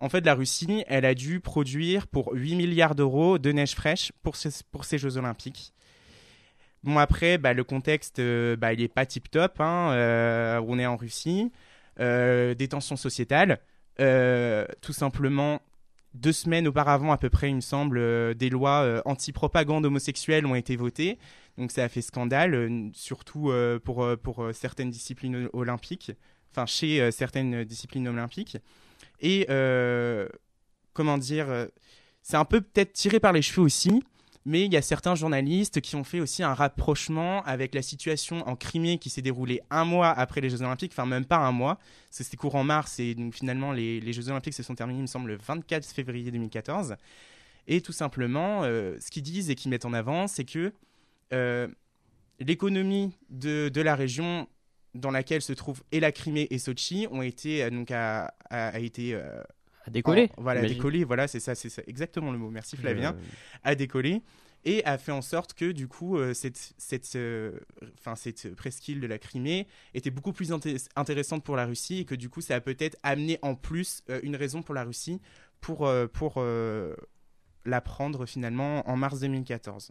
[0.00, 4.12] En fait, la Russie, elle a dû produire pour 8 milliards d'euros de neige fraîche
[4.22, 5.72] pour, ces- pour ces Jeux Olympiques.
[6.84, 9.60] Bon, après, bah, le contexte, euh, bah, il n'est pas tip-top.
[9.60, 11.50] Hein, euh, on est en Russie.
[11.98, 13.58] Euh, des tensions sociétales.
[14.00, 15.60] Euh, tout simplement,
[16.14, 20.46] deux semaines auparavant, à peu près, il me semble, euh, des lois euh, anti-propagande homosexuelle
[20.46, 21.18] ont été votées.
[21.56, 26.12] Donc ça a fait scandale, surtout pour, pour certaines disciplines olympiques,
[26.52, 28.58] enfin chez certaines disciplines olympiques.
[29.20, 29.44] Et
[30.92, 31.48] comment dire,
[32.22, 34.04] c'est un peu peut-être tiré par les cheveux aussi,
[34.48, 38.48] mais il y a certains journalistes qui ont fait aussi un rapprochement avec la situation
[38.48, 41.52] en Crimée qui s'est déroulée un mois après les Jeux Olympiques, enfin même pas un
[41.52, 45.06] mois, c'était courant mars et donc finalement les, Jeux Olympiques se sont terminés, il me
[45.06, 46.96] semble, le 24 février 2014.
[47.66, 50.72] Et tout simplement, euh, ce qu'ils disent et qu'ils mettent en avant, c'est que
[51.34, 51.68] euh,
[52.40, 54.48] l'économie de, de la région
[54.94, 58.78] dans laquelle se trouvent et la Crimée et Sochi ont été euh, donc a, a,
[58.78, 59.14] été
[59.88, 60.30] À décoller.
[60.36, 60.76] en- voilà j'imagine.
[60.78, 63.20] décoller voilà c'est ça c'est ça, exactement le mot merci Flavien Euh,
[63.64, 64.22] a décollé
[64.64, 67.58] et a fait en sorte que du coup euh, cette cette euh,
[68.16, 72.14] cette presqu'île de la Crimée était beaucoup plus inté- intéressante pour la Russie et que
[72.16, 75.20] du coup ça a peut-être amené en plus euh, une raison pour la Russie
[75.60, 76.42] pour pour
[77.64, 79.90] la prendre finalement en mars 2014.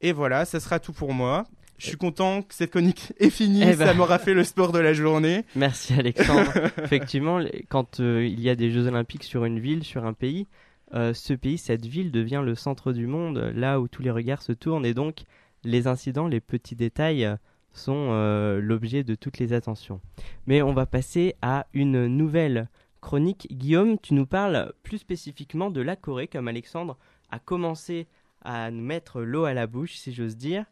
[0.00, 1.44] Et voilà, ça sera tout pour moi.
[1.78, 3.86] Je suis content que cette chronique est finie, Eh ben.
[3.86, 5.44] ça m'aura fait le sport de la journée.
[5.56, 6.52] Merci Alexandre.
[6.82, 10.46] Effectivement, quand euh, il y a des Jeux Olympiques sur une ville, sur un pays,
[10.94, 14.42] euh, ce pays, cette ville devient le centre du monde, là où tous les regards
[14.42, 15.24] se tournent et donc
[15.64, 17.36] les incidents, les petits détails euh,
[17.72, 20.00] sont euh, l'objet de toutes les attentions.
[20.46, 22.68] Mais on va passer à une nouvelle
[23.00, 23.48] chronique.
[23.50, 26.96] Guillaume, tu nous parles plus spécifiquement de la Corée, comme Alexandre
[27.30, 28.06] a commencé
[28.42, 30.66] à nous mettre l'eau à la bouche, si j'ose dire.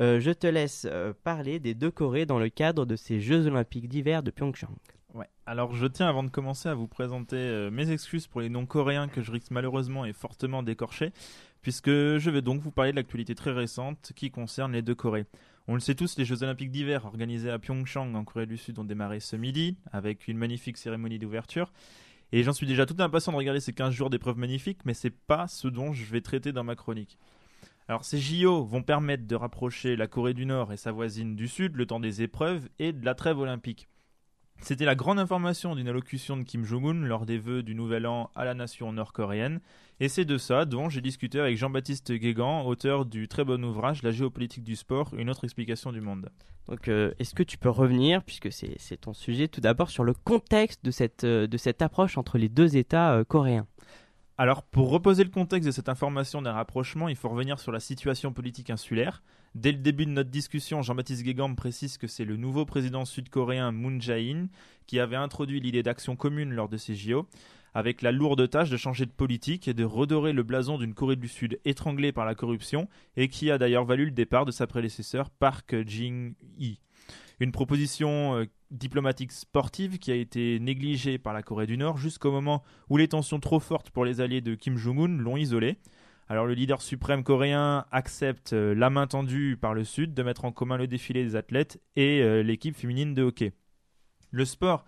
[0.00, 3.46] Euh, je te laisse euh, parler des deux Corées dans le cadre de ces Jeux
[3.46, 4.74] Olympiques d'hiver de Pyeongchang.
[5.14, 5.26] Ouais.
[5.44, 8.66] Alors je tiens avant de commencer à vous présenter euh, mes excuses pour les noms
[8.66, 11.12] coréens que je risque malheureusement et fortement d'écorcher,
[11.62, 15.26] puisque je vais donc vous parler de l'actualité très récente qui concerne les deux Corées.
[15.66, 18.78] On le sait tous, les Jeux Olympiques d'hiver organisés à Pyeongchang en Corée du Sud
[18.78, 21.72] ont démarré ce midi avec une magnifique cérémonie d'ouverture.
[22.30, 25.10] Et j'en suis déjà tout impatient de regarder ces 15 jours d'épreuves magnifiques, mais c'est
[25.10, 27.18] pas ce dont je vais traiter dans ma chronique.
[27.88, 31.48] Alors ces JO vont permettre de rapprocher la Corée du Nord et sa voisine du
[31.48, 33.88] Sud le temps des épreuves et de la trêve olympique.
[34.60, 38.30] C'était la grande information d'une allocution de Kim Jong-un lors des vœux du Nouvel An
[38.34, 39.60] à la nation nord-coréenne,
[40.00, 44.02] et c'est de ça dont j'ai discuté avec Jean-Baptiste Guégan, auteur du très bon ouvrage
[44.02, 46.28] La géopolitique du sport, une autre explication du monde.
[46.68, 50.12] Donc, euh, est-ce que tu peux revenir, puisque c'est ton sujet, tout d'abord sur le
[50.12, 51.46] contexte de cette, euh,
[51.80, 53.66] approche entre les deux États euh, coréens?
[54.40, 57.80] Alors, pour reposer le contexte de cette information d'un rapprochement, il faut revenir sur la
[57.80, 59.24] situation politique insulaire.
[59.56, 63.72] Dès le début de notre discussion, Jean-Baptiste Guégan précise que c'est le nouveau président sud-coréen
[63.72, 64.46] Moon Jae-in
[64.86, 67.26] qui avait introduit l'idée d'action commune lors de ces JO,
[67.74, 71.16] avec la lourde tâche de changer de politique et de redorer le blason d'une Corée
[71.16, 74.68] du Sud étranglée par la corruption et qui a d'ailleurs valu le départ de sa
[74.68, 76.78] prédécesseur Park Jin-hee.
[77.40, 82.32] Une proposition euh, diplomatique sportive qui a été négligée par la Corée du Nord jusqu'au
[82.32, 85.78] moment où les tensions trop fortes pour les alliés de Kim Jong-un l'ont isolé.
[86.28, 90.44] Alors le leader suprême coréen accepte euh, la main tendue par le Sud de mettre
[90.44, 93.52] en commun le défilé des athlètes et euh, l'équipe féminine de hockey.
[94.30, 94.84] Le sport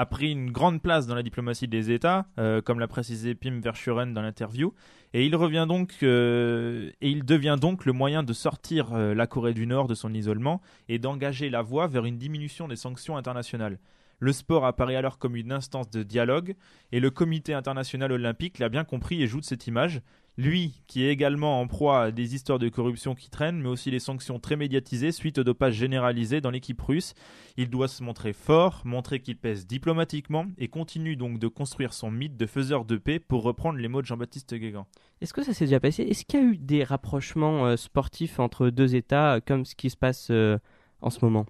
[0.00, 3.60] a pris une grande place dans la diplomatie des États, euh, comme l'a précisé Pim
[3.60, 4.72] Verschuren dans l'interview,
[5.12, 9.26] et il revient donc euh, et il devient donc le moyen de sortir euh, la
[9.26, 13.18] Corée du Nord de son isolement et d'engager la voie vers une diminution des sanctions
[13.18, 13.78] internationales.
[14.20, 16.54] Le sport apparaît alors comme une instance de dialogue,
[16.92, 20.00] et le Comité international olympique l'a bien compris et joue de cette image.
[20.40, 23.90] Lui, qui est également en proie à des histoires de corruption qui traînent, mais aussi
[23.90, 27.12] les sanctions très médiatisées suite au dopage généralisé dans l'équipe russe,
[27.58, 32.10] il doit se montrer fort, montrer qu'il pèse diplomatiquement, et continue donc de construire son
[32.10, 34.86] mythe de faiseur de paix, pour reprendre les mots de Jean-Baptiste Guégan.
[35.20, 36.04] Est-ce que ça s'est déjà passé?
[36.04, 39.74] Est-ce qu'il y a eu des rapprochements euh, sportifs entre deux États, euh, comme ce
[39.74, 40.56] qui se passe euh,
[41.02, 41.44] en ce moment?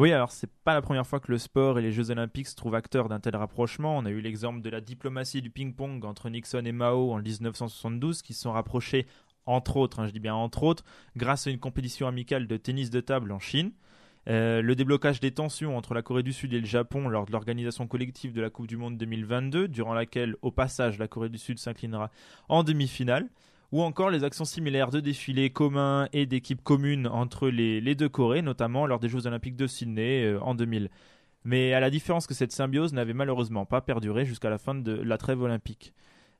[0.00, 2.56] Oui, alors c'est pas la première fois que le sport et les Jeux Olympiques se
[2.56, 3.98] trouvent acteurs d'un tel rapprochement.
[3.98, 8.22] On a eu l'exemple de la diplomatie du ping-pong entre Nixon et Mao en 1972
[8.22, 9.06] qui se sont rapprochés,
[9.44, 10.84] entre autres, hein, je dis bien entre autres,
[11.16, 13.72] grâce à une compétition amicale de tennis de table en Chine.
[14.26, 17.32] Euh, le déblocage des tensions entre la Corée du Sud et le Japon lors de
[17.32, 21.36] l'organisation collective de la Coupe du Monde 2022, durant laquelle, au passage, la Corée du
[21.36, 22.10] Sud s'inclinera
[22.48, 23.28] en demi-finale
[23.72, 28.42] ou encore les actions similaires de défilés communs et d'équipes communes entre les, deux Corées,
[28.42, 30.90] notamment lors des Jeux Olympiques de Sydney euh, en 2000.
[31.44, 34.92] Mais à la différence que cette symbiose n'avait malheureusement pas perduré jusqu'à la fin de
[34.92, 35.94] la trêve olympique.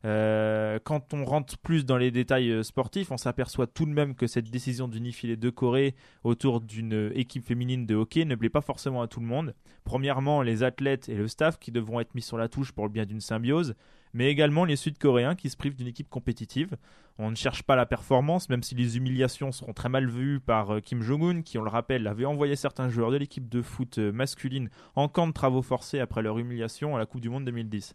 [0.07, 4.15] Euh, quand on rentre plus dans les détails euh, sportifs, on s'aperçoit tout de même
[4.15, 8.49] que cette décision d'unifier les deux Corées autour d'une équipe féminine de hockey ne plaît
[8.49, 9.55] pas forcément à tout le monde.
[9.85, 12.91] Premièrement, les athlètes et le staff qui devront être mis sur la touche pour le
[12.91, 13.75] bien d'une symbiose,
[14.13, 16.77] mais également les Sud-Coréens qui se privent d'une équipe compétitive.
[17.19, 20.75] On ne cherche pas la performance, même si les humiliations seront très mal vues par
[20.77, 23.99] euh, Kim Jong-un, qui, on le rappelle, avait envoyé certains joueurs de l'équipe de foot
[23.99, 27.45] euh, masculine en camp de travaux forcés après leur humiliation à la Coupe du Monde
[27.45, 27.95] 2010.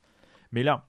[0.51, 0.88] Mais là,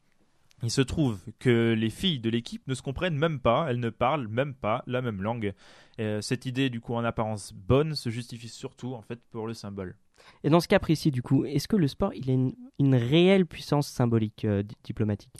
[0.62, 3.90] il se trouve que les filles de l'équipe ne se comprennent même pas, elles ne
[3.90, 5.54] parlent même pas la même langue.
[6.00, 9.54] Euh, cette idée, du coup, en apparence bonne, se justifie surtout, en fait, pour le
[9.54, 9.96] symbole.
[10.44, 13.46] Et dans ce cas précis, du coup, est-ce que le sport, il a une, réelle
[13.46, 15.32] puissance symbolique euh, di- diplomatique?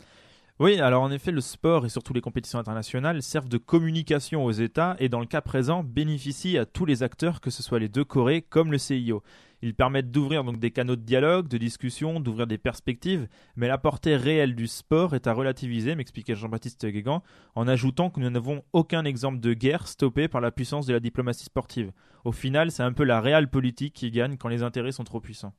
[0.59, 4.53] Oui, alors en effet, le sport et surtout les compétitions internationales servent de communication aux
[4.53, 7.91] États et dans le cas présent bénéficient à tous les acteurs, que ce soit les
[7.91, 9.23] deux Corées comme le CIO.
[9.61, 13.77] Ils permettent d'ouvrir donc des canaux de dialogue, de discussion, d'ouvrir des perspectives, mais la
[13.77, 17.23] portée réelle du sport est à relativiser, m'expliquait Jean-Baptiste Guégan,
[17.55, 21.01] en ajoutant que nous n'avons aucun exemple de guerre stoppé par la puissance de la
[21.01, 21.93] diplomatie sportive.
[22.25, 25.21] Au final, c'est un peu la réelle politique qui gagne quand les intérêts sont trop
[25.21, 25.53] puissants.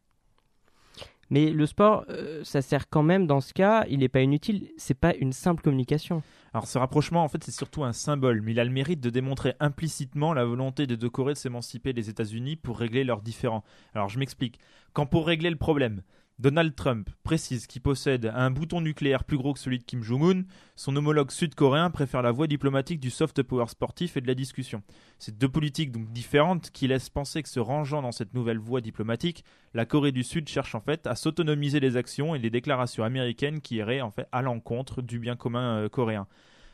[1.30, 4.70] Mais le sport, euh, ça sert quand même dans ce cas, il n'est pas inutile,
[4.78, 6.24] c'est pas une simple communication.
[6.54, 9.10] Alors ce rapprochement, en fait, c'est surtout un symbole, mais il a le mérite de
[9.10, 13.64] démontrer implicitement la volonté des deux Corées de s'émanciper des États-Unis pour régler leurs différends.
[13.94, 14.60] Alors je m'explique.
[14.94, 16.02] Quand pour régler le problème,
[16.40, 20.44] Donald Trump précise qu'il possède un bouton nucléaire plus gros que celui de Kim Jong-un,
[20.76, 24.84] son homologue sud-coréen préfère la voie diplomatique du soft power sportif et de la discussion.
[25.18, 28.82] C'est deux politiques donc différentes qui laissent penser que se rangeant dans cette nouvelle voie
[28.82, 33.04] diplomatique, la Corée du Sud cherche en fait à s'autonomiser les actions et les déclarations
[33.04, 36.28] américaines qui iraient en fait à l'encontre du bien commun euh, coréen.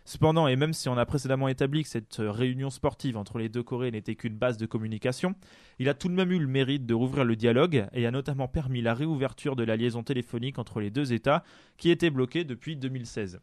[0.06, 3.48] Cependant, et même si on a précédemment établi que cette euh, réunion sportive entre les
[3.48, 5.34] deux Corées n'était qu'une base de communication,
[5.80, 8.50] il a tout de même eu le mérite de rouvrir le dialogue et a notamment
[8.50, 11.44] permis la réouverture de la liaison téléphonique entre les deux États
[11.78, 13.40] qui était bloquée depuis 2016.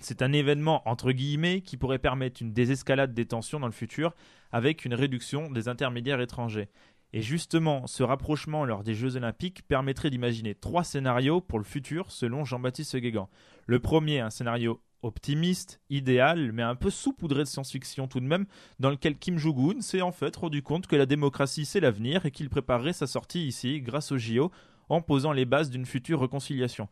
[0.00, 4.14] C'est un événement entre guillemets qui pourrait permettre une désescalade des tensions dans le futur
[4.50, 6.68] avec une réduction des intermédiaires étrangers.
[7.12, 12.10] Et justement, ce rapprochement lors des Jeux Olympiques permettrait d'imaginer trois scénarios pour le futur
[12.10, 13.30] selon Jean-Baptiste Guégan.
[13.66, 18.46] Le premier, un scénario optimiste, idéal, mais un peu saupoudré de science-fiction tout de même,
[18.78, 22.30] dans lequel Kim Jong-un s'est en fait rendu compte que la démocratie c'est l'avenir et
[22.30, 24.50] qu'il préparerait sa sortie ici grâce au JO
[24.88, 26.88] en posant les bases d'une future réconciliation.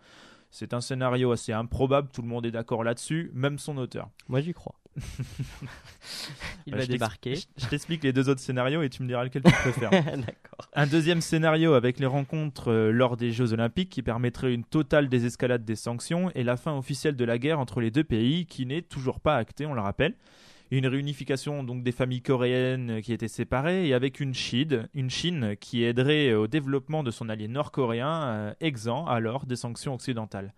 [0.57, 4.09] C'est un scénario assez improbable, tout le monde est d'accord là-dessus, même son auteur.
[4.29, 4.77] Moi, j'y crois.
[6.67, 7.35] Il Bah, va je débarquer.
[7.57, 9.91] Je, t'explique les deux autres scénarios et tu me diras lequel tu préfères.
[10.73, 15.09] Un deuxième scénario avec les rencontres euh, lors des Jeux Olympiques qui permettrait une totale
[15.09, 18.65] désescalade des sanctions et la fin officielle de la guerre entre les deux pays qui
[18.65, 20.15] n'est toujours pas actée, on le rappelle.
[20.77, 25.09] Une réunification donc des familles coréennes euh, qui étaient séparées et avec une Chine, une
[25.09, 29.95] Chine qui aiderait euh, au développement de son allié nord-coréen, euh, exempt alors des sanctions
[29.95, 30.53] occidentales.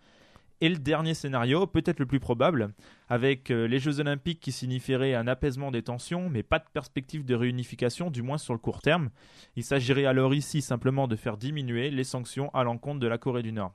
[0.63, 2.73] Et le dernier scénario, peut-être le plus probable,
[3.11, 7.35] avec les Jeux Olympiques qui signifieraient un apaisement des tensions, mais pas de perspective de
[7.35, 9.11] réunification, du moins sur le court terme.
[9.55, 13.43] Il s'agirait alors ici simplement de faire diminuer les sanctions à l'encontre de la Corée
[13.43, 13.75] du Nord.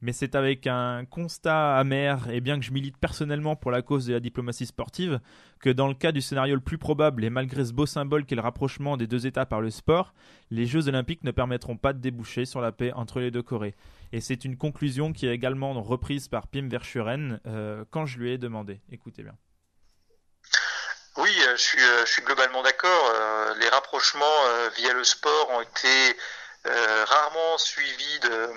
[0.00, 4.06] Mais c'est avec un constat amer, et bien que je milite personnellement pour la cause
[4.06, 5.20] de la diplomatie sportive,
[5.60, 8.34] que dans le cas du scénario le plus probable, et malgré ce beau symbole qu'est
[8.34, 10.14] le rapprochement des deux États par le sport,
[10.50, 13.74] les Jeux Olympiques ne permettront pas de déboucher sur la paix entre les deux Corées.
[14.12, 18.32] Et c'est une conclusion qui est également reprise par Pim Verschuren euh, quand je lui
[18.32, 18.80] ai demandé.
[18.90, 19.34] Écoutez bien.
[21.16, 23.12] Oui, euh, je suis, euh, je suis globalement d'accord.
[23.58, 24.24] Les rapprochements
[24.76, 25.88] via le sport ont été
[26.66, 28.50] euh, rarement suivis de,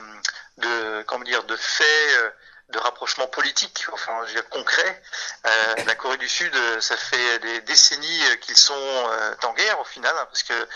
[0.57, 2.30] de, comment dire, de faits euh,
[2.70, 5.01] de rapprochement politique, enfin, je veux dire, concret.
[5.45, 9.80] Euh, la Corée du Sud, euh, ça fait des décennies qu'ils sont euh, en guerre
[9.80, 10.68] au final, hein, parce que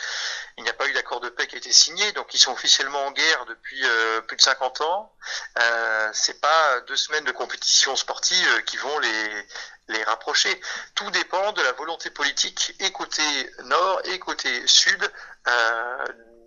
[0.57, 2.51] il n'y a pas eu d'accord de paix qui a été signé, donc ils sont
[2.51, 5.13] officiellement en guerre depuis euh, plus de 50 ans.
[5.59, 9.47] Euh, c'est pas deux semaines de compétition sportive qui vont les
[9.89, 10.61] les rapprocher.
[10.95, 13.21] Tout dépend de la volonté politique et côté
[13.65, 15.11] nord et côté sud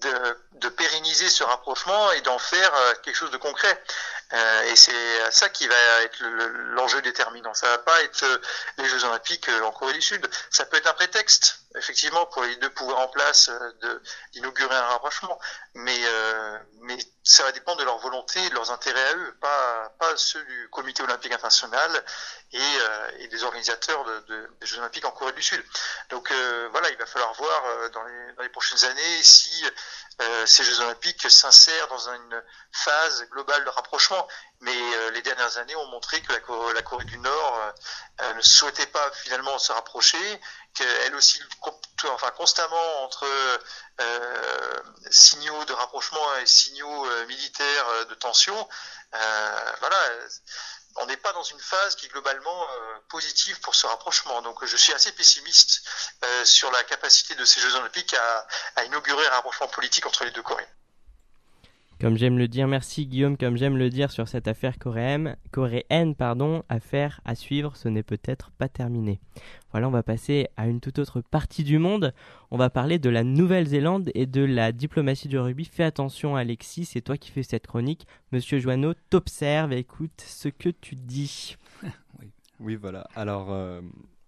[0.01, 3.82] de, de pérenniser ce rapprochement et d'en faire euh, quelque chose de concret.
[4.32, 7.55] Euh, et c'est ça qui va être le- le- l'enjeu déterminant.
[7.55, 8.38] Ça va pas être euh,
[8.78, 10.28] les Jeux Olympiques euh, en Corée du Sud.
[10.51, 14.01] Ça peut être un prétexte, effectivement, pour les deux pouvoirs en place euh,
[14.32, 15.38] d'inaugurer un rapprochement.
[15.74, 19.88] Mais, euh, mais ça va dépendre de leur volonté de leurs intérêts à eux, pas,
[19.98, 22.04] pas ceux du Comité Olympique International
[22.52, 25.62] et, euh, et des organisateurs de, de- des Jeux Olympiques en Corée du Sud.
[26.10, 29.64] Donc euh, voilà, il va falloir voir euh, dans, les, dans les prochaines années si
[30.22, 34.26] euh, ces Jeux Olympiques s'insèrent dans une phase globale de rapprochement.
[34.60, 37.72] Mais euh, les dernières années ont montré que la, la Corée du Nord
[38.22, 40.40] euh, ne souhaitait pas finalement se rapprocher,
[40.76, 41.40] qu'elle aussi
[42.04, 43.26] enfin, constamment entre
[44.00, 44.78] euh,
[45.10, 48.68] signaux de rapprochement et signaux euh, militaires euh, de tension.
[49.80, 49.96] Voilà,
[50.96, 52.66] on n'est pas dans une phase qui est globalement
[53.08, 54.42] positive pour ce rapprochement.
[54.42, 55.82] Donc je suis assez pessimiste
[56.44, 58.46] sur la capacité de ces Jeux Olympiques à,
[58.76, 60.68] à inaugurer un rapprochement politique entre les deux Corées.
[62.01, 66.62] Comme j'aime le dire, merci Guillaume, comme j'aime le dire sur cette affaire coréenne, pardon,
[66.68, 69.18] affaire à suivre, ce n'est peut-être pas terminé.
[69.72, 72.12] Voilà, on va passer à une toute autre partie du monde.
[72.51, 75.64] On va parler de la Nouvelle-Zélande et de la diplomatie du rugby.
[75.64, 78.07] Fais attention Alexis, c'est toi qui fais cette chronique.
[78.30, 81.57] Monsieur Joanneau t'observe écoute ce que tu dis.
[82.59, 83.07] Oui, voilà.
[83.14, 83.82] Alors, euh,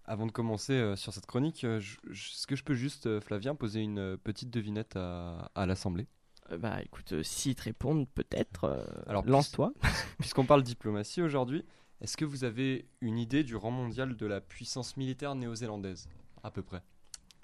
[0.09, 1.79] avant de commencer euh, sur cette chronique, euh,
[2.11, 6.18] est-ce que je peux juste, euh, Flavien, poser une euh, petite devinette à, l'Assemblée Euh,
[6.57, 9.73] bah écoute, euh, s'ils te répondent peut-être, euh, Alors, lance-toi.
[10.19, 11.63] Puisqu'on parle diplomatie aujourd'hui,
[12.01, 16.07] est-ce que vous avez une idée du rang mondial de la puissance militaire néo-zélandaise
[16.43, 16.81] À peu près?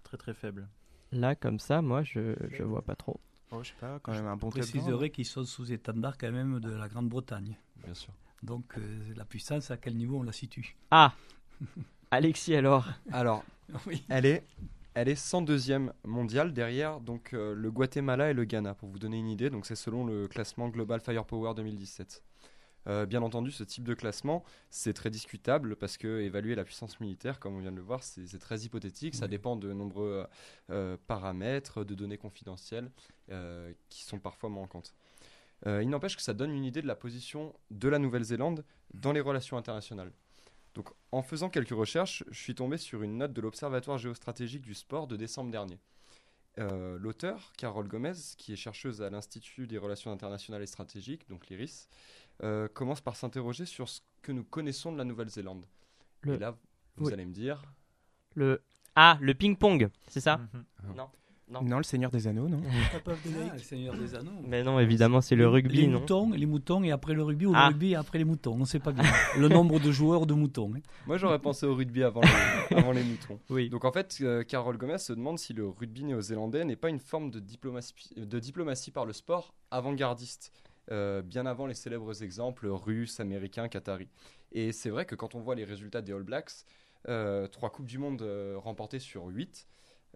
[0.03, 0.67] Très très faible.
[1.11, 3.19] Là, comme ça, moi, je, je vois pas trop.
[3.51, 6.31] Oh, je sais pas, quand même un bon Je préciserai qu'ils sont sous étendard quand
[6.31, 7.57] même de la Grande-Bretagne.
[7.83, 8.13] Bien sûr.
[8.43, 10.75] Donc euh, la puissance, à quel niveau on la situe?
[10.91, 11.13] Ah
[12.11, 13.43] Alexis alors Alors,
[13.87, 14.03] Oui.
[14.09, 14.43] elle est,
[14.95, 19.19] elle est 102e mondiale derrière donc euh, le Guatemala et le Ghana pour vous donner
[19.19, 19.49] une idée.
[19.49, 22.23] Donc c'est selon le classement Global Firepower 2017.
[22.87, 26.99] Euh, bien entendu, ce type de classement, c'est très discutable parce que évaluer la puissance
[26.99, 29.15] militaire, comme on vient de le voir, c'est très hypothétique.
[29.15, 29.29] Ça Oui.
[29.31, 30.27] dépend de nombreux
[30.69, 32.91] euh, paramètres, de données confidentielles
[33.31, 34.93] euh, qui sont parfois manquantes.
[35.65, 39.21] Il n'empêche que ça donne une idée de la position de la Nouvelle-Zélande dans les
[39.21, 40.11] relations internationales.
[40.75, 44.73] Donc, en faisant quelques recherches, je suis tombé sur une note de l'Observatoire géostratégique du
[44.73, 45.79] sport de décembre dernier.
[46.59, 51.47] Euh, L'auteur, Carole Gomez, qui est chercheuse à l'Institut des relations internationales et stratégiques, donc
[51.47, 51.87] l'IRIS,
[52.43, 55.65] euh, commence par s'interroger sur ce que nous connaissons de la Nouvelle-Zélande.
[56.21, 56.57] Le- Et là,
[56.97, 57.13] vous oui.
[57.13, 57.63] allez me dire,
[58.35, 58.61] Le
[58.95, 60.37] Ah, le ping-pong, c'est ça?
[60.37, 60.95] Mhm.
[60.95, 61.09] Non.
[61.47, 61.61] Non.
[61.61, 62.97] Non, le Seigneur des Anneaux, non Ah,
[63.53, 64.31] le Seigneur des Anneaux.
[64.47, 67.45] Mais non, évidemment, c'est le rugby, les non moutons, les moutons et après le rugby
[67.45, 67.65] ou Ah.
[67.65, 68.53] le rugby et après les moutons.
[68.53, 69.03] On ne sait pas bien.
[69.39, 70.71] le nombre de joueurs de moutons.
[70.75, 70.79] hein.
[71.05, 73.39] moi j'aurais pensé au rugby avant les, avant les moutons.
[73.51, 73.69] Oui.
[73.69, 76.99] Donc en fait, euh, Carole Gomez se demande si le rugby néo-zélandais n'est pas une
[76.99, 80.51] forme de diplomatie, de diplomatie par le sport avant-gardiste,
[80.91, 84.09] euh, bien avant les célèbres exemples russes, américains, qataris.
[84.51, 86.51] Et c'est vrai que quand on voit les résultats des All Blacks,
[87.07, 89.67] euh, trois Coupes du Monde euh, remportées sur huit,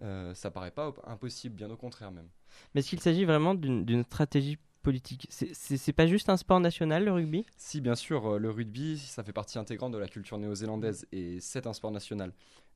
[0.02, 2.30] euh, ça paraît pas impossible, bien au contraire même.
[2.74, 5.28] Mais est-ce qu'il s'agit vraiment d'une stratégie politique?
[5.30, 7.46] C'est- pas juste un sport national, le rugby?
[7.58, 11.40] Si, bien sûr, euh, le rugby, ça fait partie intégrante de la culture néo-zélandaise et
[11.42, 12.34] c'est un sport national.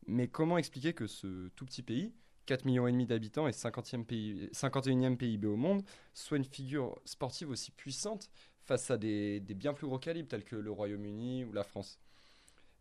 [0.07, 2.13] Mais comment expliquer que ce tout petit pays,
[2.45, 6.99] 4 millions et demi d'habitants et 50e pays, 51e PIB au monde, soit une figure
[7.05, 8.29] sportive aussi puissante
[8.65, 11.99] face à des, des bien plus gros calibres tels que le Royaume-Uni ou la France?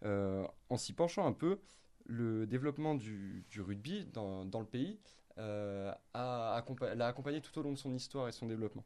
[0.05, 1.61] Euh, En s'y penchant un peu,
[2.07, 4.99] le développement du, du rugby dans, dans le pays
[5.39, 8.85] euh, l'a accompagné tout au long de son histoire et son développement.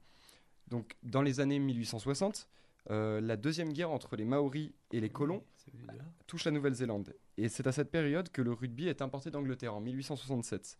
[0.69, 2.49] Donc, dans les années 1860,
[2.91, 5.43] euh, la deuxième guerre entre les Maoris et les colons
[6.27, 7.14] touche la Nouvelle-Zélande.
[7.37, 10.79] Et c'est à cette période que le rugby est importé d'Angleterre en 1867.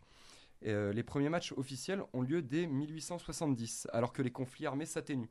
[0.63, 4.87] Et, euh, les premiers matchs officiels ont lieu dès 1870, alors que les conflits armés
[4.87, 5.29] s'atténuent.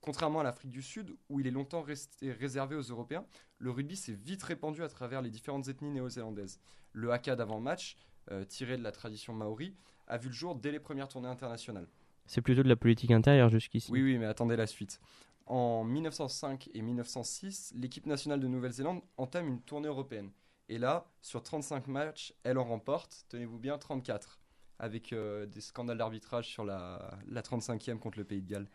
[0.00, 3.26] Contrairement à l'Afrique du Sud, où il est longtemps resté réservé aux Européens,
[3.58, 6.60] le rugby s'est vite répandu à travers les différentes ethnies néo-zélandaises.
[6.92, 7.96] Le haka d'avant-match,
[8.30, 9.74] euh, tiré de la tradition maori,
[10.06, 11.88] a vu le jour dès les premières tournées internationales.
[12.26, 13.90] C'est plutôt de la politique intérieure jusqu'ici.
[13.90, 15.00] Oui, oui, mais attendez la suite.
[15.46, 20.30] En 1905 et 1906, l'équipe nationale de Nouvelle-Zélande entame une tournée européenne.
[20.68, 24.38] Et là, sur 35 matchs, elle en remporte, tenez-vous bien, 34,
[24.78, 28.68] avec euh, des scandales d'arbitrage sur la, la 35e contre le Pays de Galles.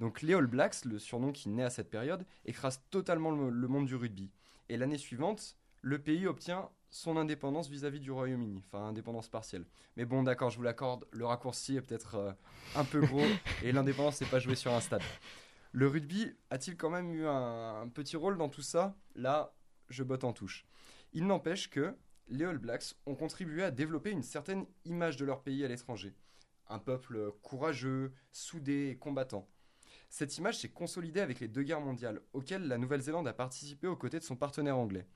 [0.00, 3.68] Donc les All Blacks, le surnom qui naît à cette période, écrase totalement le, le
[3.68, 4.30] monde du rugby.
[4.68, 9.66] Et l'année suivante, le pays obtient son indépendance vis-à-vis du Royaume-Uni, enfin indépendance partielle.
[9.96, 12.32] Mais bon, d'accord, je vous l'accorde, le raccourci est peut-être euh,
[12.74, 13.24] un peu gros
[13.62, 15.02] et l'indépendance n'est pas jouée sur un stade.
[15.72, 18.96] Le rugby a-t-il quand même eu un, un petit rôle dans tout ça?
[19.14, 19.54] Là,
[19.88, 20.66] je botte en touche.
[21.12, 21.94] Il n'empêche que
[22.28, 26.14] les All Blacks ont contribué à développer une certaine image de leur pays à l'étranger.
[26.68, 29.48] Un peuple courageux, soudé et combattant.
[30.08, 33.96] Cette image s'est consolidée avec les deux guerres mondiales, auxquelles la Nouvelle-Zélande a participé aux
[33.96, 35.06] côtés de son partenaire anglais.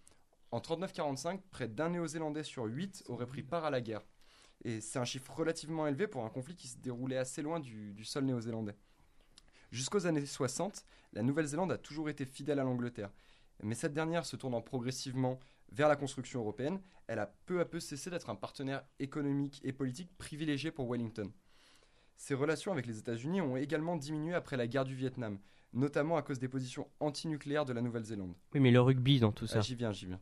[0.51, 4.03] En 39-45, près d'un Néo-Zélandais sur huit aurait pris part à la guerre.
[4.65, 7.95] Et c'est un chiffre relativement élevé pour un conflit qui se déroulait assez loin du,
[7.95, 8.77] du sol néo-zélandais.
[9.71, 13.11] Jusqu'aux années 60, la Nouvelle-Zélande a toujours été fidèle à l'Angleterre.
[13.63, 15.39] Mais cette dernière se tournant progressivement
[15.73, 19.73] vers la construction européenne, elle a peu à peu cessé d'être un partenaire économique et
[19.73, 21.31] politique privilégié pour Wellington.
[22.21, 25.39] Ses relations avec les États-Unis ont également diminué après la guerre du Vietnam,
[25.73, 28.35] notamment à cause des positions antinucléaires de la Nouvelle-Zélande.
[28.53, 29.61] Oui, mais le rugby dans tout ça.
[29.61, 30.21] Ah, j'y viens, j'y viens.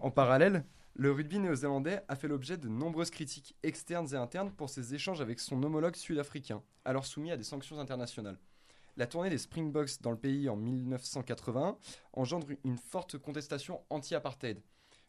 [0.00, 0.64] En parallèle,
[0.94, 5.20] le rugby néo-zélandais a fait l'objet de nombreuses critiques externes et internes pour ses échanges
[5.20, 8.38] avec son homologue sud-africain, alors soumis à des sanctions internationales.
[8.96, 11.76] La tournée des Springboks dans le pays en 1981
[12.14, 14.62] engendre une forte contestation anti-apartheid.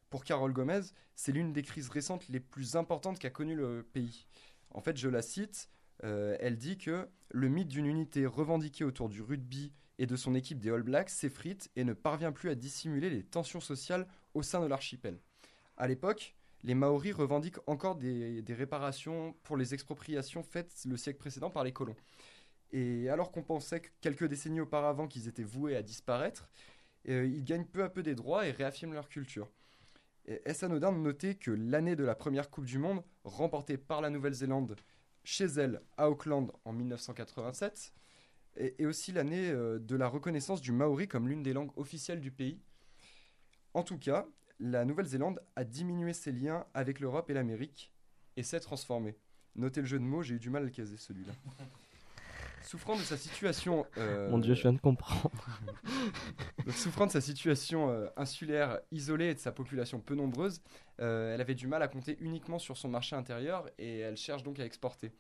[0.10, 0.82] Pour Carole Gomez,
[1.16, 4.28] c'est l'une des crises récentes les plus importantes qu'a connu le pays.
[4.72, 5.70] En fait, je la cite,
[6.04, 10.36] euh, elle dit que le mythe d'une unité revendiquée autour du rugby et de son
[10.36, 14.44] équipe des All Blacks s'effrite et ne parvient plus à dissimuler les tensions sociales au
[14.44, 15.20] sein de l'archipel.
[15.76, 21.50] À l'époque, les Maoris revendiquent encore des, réparations pour les expropriations faites le siècle précédent
[21.50, 21.96] par les colons.
[22.72, 26.50] Et alors qu'on pensait que quelques décennies auparavant qu'ils étaient voués à disparaître,
[27.08, 29.50] euh, ils gagnent peu à peu des droits et réaffirment leur culture.
[30.26, 34.10] Est-ce anodin de noter que l'année de la première Coupe du Monde, remportée par la
[34.10, 34.76] Nouvelle-Zélande
[35.28, 37.94] chez elle à Auckland en 1987,
[38.56, 42.32] et, aussi l'année euh, de la reconnaissance du maori comme l'une des langues officielles du
[42.32, 42.62] pays.
[43.74, 44.26] En tout cas,
[44.62, 47.92] la Nouvelle-Zélande a diminué ses liens avec l'Europe et l'Amérique
[48.38, 49.18] et s'est transformée.
[49.58, 51.34] Notez le jeu de mots, j'ai eu du mal à le caser celui-là.
[52.62, 53.86] Souffrant de sa situation.
[53.98, 55.32] euh, Mon dieu, je viens de comprendre.
[56.66, 60.62] donc, souffrant de sa situation euh, insulaire isolée et de sa population peu nombreuse,
[61.00, 64.44] euh, elle avait du mal à compter uniquement sur son marché intérieur et elle cherche
[64.44, 65.12] donc à exporter.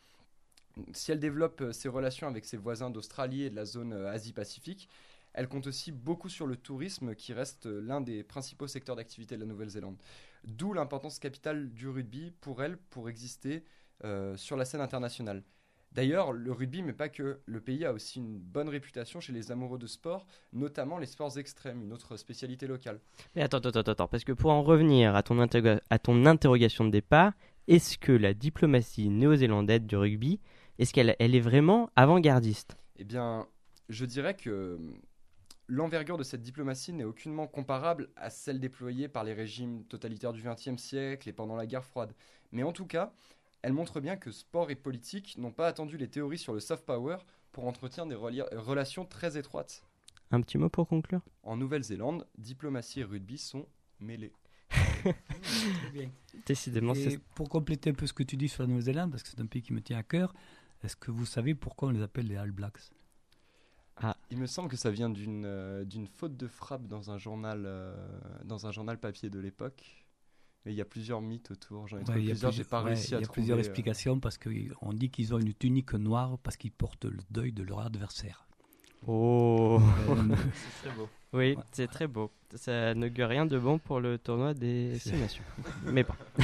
[0.93, 4.89] Si elle développe ses relations avec ses voisins d'Australie et de la zone Asie-Pacifique,
[5.33, 9.41] elle compte aussi beaucoup sur le tourisme qui reste l'un des principaux secteurs d'activité de
[9.41, 9.97] la Nouvelle-Zélande.
[10.43, 13.63] D'où l'importance capitale du rugby pour elle pour exister
[14.03, 15.43] euh, sur la scène internationale.
[15.91, 19.51] D'ailleurs, le rugby, mais pas que, le pays a aussi une bonne réputation chez les
[19.51, 22.99] amoureux de sport, notamment les sports extrêmes, une autre spécialité locale.
[23.35, 26.85] Mais attends, attends, attends, attends, parce que pour en revenir à ton, à ton interrogation
[26.85, 27.33] de départ,
[27.67, 30.39] est-ce que la diplomatie néo-zélandaise du rugby,
[30.77, 32.77] est-ce qu'elle elle est vraiment avant-gardiste?
[32.97, 33.47] Eh bien,
[33.89, 34.77] je dirais que
[35.67, 40.41] l'envergure de cette diplomatie n'est aucunement comparable à celle déployée par les régimes totalitaires du
[40.41, 42.13] XXe siècle et pendant la guerre froide.
[42.51, 43.13] Mais en tout cas,
[43.67, 46.85] elle montre bien que sport et politique n'ont pas attendu les théories sur le soft
[46.85, 47.17] power
[47.51, 49.83] pour entretenir des relations très étroites.
[50.31, 51.19] Un petit mot pour conclure?
[51.43, 53.67] En Nouvelle-Zélande, diplomatie et rugby sont
[53.99, 54.31] mêlés.
[56.45, 57.17] Décidément, Et c'est...
[57.35, 59.45] pour compléter un peu ce que tu dis sur la Nouvelle-Zélande, parce que c'est un
[59.47, 60.33] pays qui me tient à cœur,
[60.81, 62.93] est-ce que vous savez pourquoi on les appelle les All Blacks?
[64.31, 67.63] Il me semble que ça vient d'une euh, d'une faute de frappe dans un journal,
[67.65, 67.93] euh,
[68.45, 70.06] dans un journal papier de l'époque.
[70.67, 71.87] Mais il y a plusieurs mythes autour.
[71.87, 73.17] J'en ai Ouais, il y a plusieurs, j'ai plusieurs- pas ouais, réussi il y à
[73.19, 73.33] a trouver.
[73.35, 77.19] plusieurs euh, explications parce qu'on dit qu'ils ont une tunique noire parce qu'ils portent le
[77.31, 78.46] deuil de leur adversaire.
[79.05, 79.79] Oh
[80.09, 80.15] Euh,
[80.81, 81.09] C'est très beau.
[81.33, 81.63] Oui, Ouais.
[81.73, 82.31] c'est très beau.
[82.55, 85.43] Ça n'augure rien de bon pour le tournoi des Six Nations.
[85.85, 86.13] Mais bon.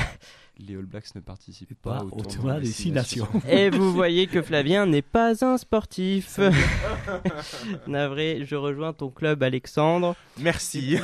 [0.59, 3.27] Les All Blacks ne participent pas, pas au tournoi tournoi des Six Nations.
[3.49, 6.37] Et vous voyez que Flavien n'est pas un sportif.
[7.87, 10.15] Navré, je rejoins ton club, Alexandre.
[10.39, 10.97] Merci.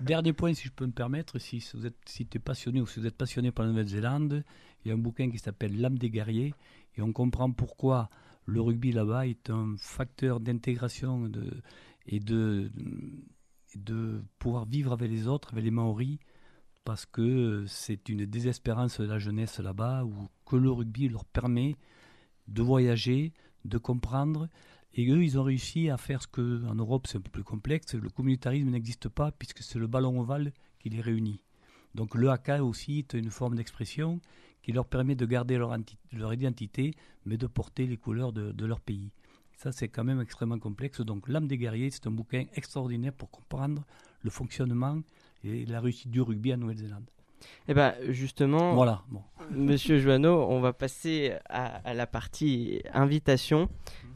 [0.00, 3.00] Dernier point, si je peux me permettre, si vous êtes si es passionné ou si
[3.00, 4.42] vous êtes passionné par la Nouvelle-Zélande,
[4.84, 6.54] il y a un bouquin qui s'appelle L'âme des guerriers
[6.96, 8.08] et on comprend pourquoi
[8.46, 11.30] le rugby là-bas est un facteur d'intégration
[12.06, 12.70] et de,
[14.38, 16.18] pouvoir vivre avec les autres, avec les Maoris,
[16.84, 21.76] parce que c'est une désespérance de la jeunesse là-bas, ou que le rugby leur permet
[22.46, 23.32] de voyager,
[23.64, 24.48] de comprendre.
[24.94, 27.44] Et eux, ils ont réussi à faire ce que, en Europe, c'est un peu plus
[27.44, 27.94] complexe.
[27.94, 31.42] Le communautarisme n'existe pas puisque c'est le ballon ovale qui les réunit.
[31.94, 34.20] Donc le haka aussi est une forme d'expression
[34.66, 36.90] qui leur permet de garder leur, identité,
[37.24, 39.12] mais de porter les couleurs de, de leur pays.
[39.56, 41.00] Ça, c'est quand même extrêmement complexe.
[41.02, 43.84] Donc l'âme des guerriers, c'est un bouquin extraordinaire pour comprendre
[44.22, 44.98] le fonctionnement
[45.44, 47.04] et la réussite du rugby en Nouvelle-Zélande.
[47.68, 49.04] Eh ben, justement, Voilà.
[49.08, 49.22] Bon.
[49.52, 53.68] Monsieur Joanneau, on va passer à, à la partie invitation.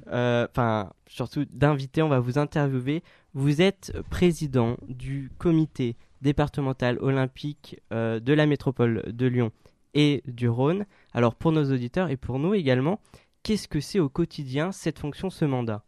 [0.09, 3.05] Euh, Enfin, surtout d'inviter, on va vous interviewer.
[3.35, 9.53] Vous êtes président du comité départemental olympique euh, de la métropole de Lyon
[9.95, 10.87] et du Rhône.
[11.13, 13.01] Alors, pour nos auditeurs et pour nous également,
[13.43, 15.85] qu'est-ce que c'est au quotidien cette fonction, ce mandat?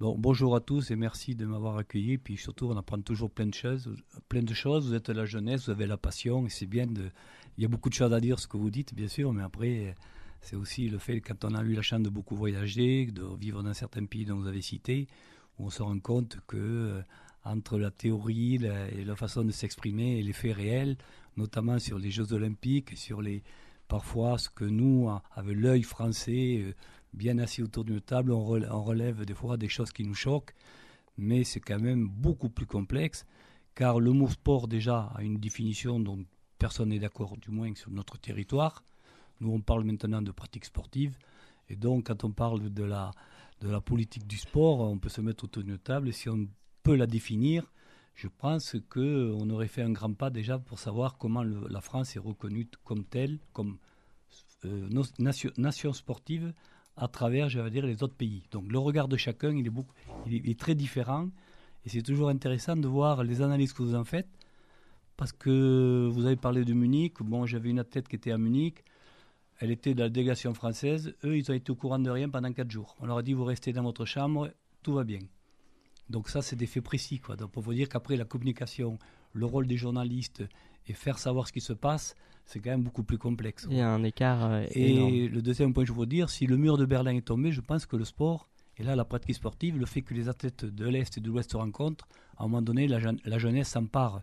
[0.00, 2.16] Bon, bonjour à tous et merci de m'avoir accueilli.
[2.16, 3.94] Puis surtout, on apprend toujours plein de choses.
[4.30, 4.88] Plein de choses.
[4.88, 6.86] Vous êtes la jeunesse, vous avez la passion et c'est bien.
[7.58, 9.42] Il y a beaucoup de choses à dire ce que vous dites, bien sûr, mais
[9.42, 9.94] après,
[10.40, 13.62] c'est aussi le fait quand on a eu la chance de beaucoup voyager, de vivre
[13.62, 15.06] dans certains pays dont vous avez cité,
[15.58, 17.02] où on se rend compte que
[17.44, 20.96] entre la théorie et la façon de s'exprimer et les faits réels,
[21.36, 23.42] notamment sur les Jeux Olympiques, sur les
[23.88, 26.74] parfois ce que nous, avec l'œil français, euh,
[27.12, 30.14] bien assis autour d'une table, on rel- on relève des fois des choses qui nous
[30.14, 30.54] choquent,
[31.18, 33.26] mais c'est quand même beaucoup plus complexe,
[33.74, 36.24] car le mot sport déjà a une définition dont
[36.58, 38.84] personne n'est d'accord, du moins sur notre territoire.
[39.40, 41.16] Nous, on parle maintenant de pratique sportive,
[41.68, 43.10] et donc quand on parle de la,
[43.60, 46.46] de la politique du sport, on peut se mettre autour d'une table, et si on
[46.82, 47.70] peut la définir,
[48.14, 52.18] je pense qu'on aurait fait un grand pas déjà pour savoir comment la France est
[52.18, 53.78] reconnue comme telle, comme
[54.64, 56.52] euh, nation, sportive
[56.96, 58.42] à travers, je vais dire, les autres pays.
[58.50, 59.94] Donc le regard de chacun, il est, beaucoup,
[60.26, 61.28] il est, il est très différent.
[61.84, 64.28] Et c'est toujours intéressant de voir les analyses que vous en faites.
[65.16, 67.22] Parce que vous avez parlé de Munich.
[67.22, 68.84] Bon, j'avais une athlète qui était à Munich.
[69.58, 71.14] Elle était de la délégation française.
[71.24, 72.96] Eux, ils ont été au courant de rien pendant quatre jours.
[73.00, 74.50] On leur a dit, vous restez dans votre chambre,
[74.82, 75.20] tout va bien.
[76.10, 77.18] Donc ça, c'est des faits précis.
[77.20, 77.36] Quoi.
[77.36, 78.98] Donc pour vous dire qu'après, la communication,
[79.32, 80.42] le rôle des journalistes
[80.86, 82.14] et faire savoir ce qui se passe,
[82.46, 83.66] c'est quand même beaucoup plus complexe.
[83.70, 85.34] Il y a un écart euh, Et énorme.
[85.36, 87.60] le deuxième point que je veux dire, si le mur de Berlin est tombé, je
[87.60, 90.86] pense que le sport, et là la pratique sportive, le fait que les athlètes de
[90.88, 94.22] l'Est et de l'Ouest se rencontrent, à un moment donné, la, jeune- la jeunesse s'empare,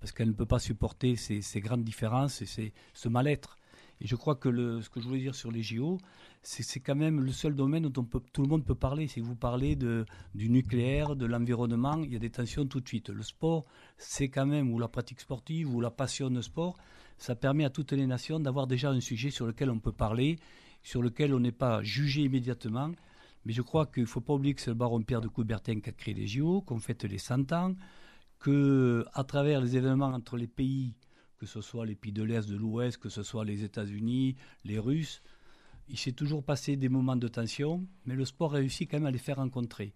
[0.00, 3.55] parce qu'elle ne peut pas supporter ces, ces grandes différences et ces- ce mal-être.
[4.00, 5.98] Et je crois que le, ce que je voulais dire sur les JO,
[6.42, 9.08] c'est quand même le seul domaine dont tout le monde peut parler.
[9.08, 12.88] Si vous parlez de, du nucléaire, de l'environnement, il y a des tensions tout de
[12.88, 13.08] suite.
[13.08, 13.64] Le sport,
[13.96, 16.76] c'est quand même, ou la pratique sportive, ou la passion de sport,
[17.18, 20.38] ça permet à toutes les nations d'avoir déjà un sujet sur lequel on peut parler,
[20.82, 22.92] sur lequel on n'est pas jugé immédiatement.
[23.46, 25.80] Mais je crois qu'il ne faut pas oublier que c'est le baron Pierre de Coubertin
[25.80, 27.74] qui a créé les JO, qu'on fête les 100 ans,
[28.38, 30.94] que à travers les événements entre les pays,
[31.38, 34.78] que ce soit les pays de l'Est, de l'Ouest, que ce soit les États-Unis, les
[34.78, 35.22] Russes,
[35.88, 39.10] il s'est toujours passé des moments de tension, mais le sport réussit quand même à
[39.10, 39.92] les faire rencontrer.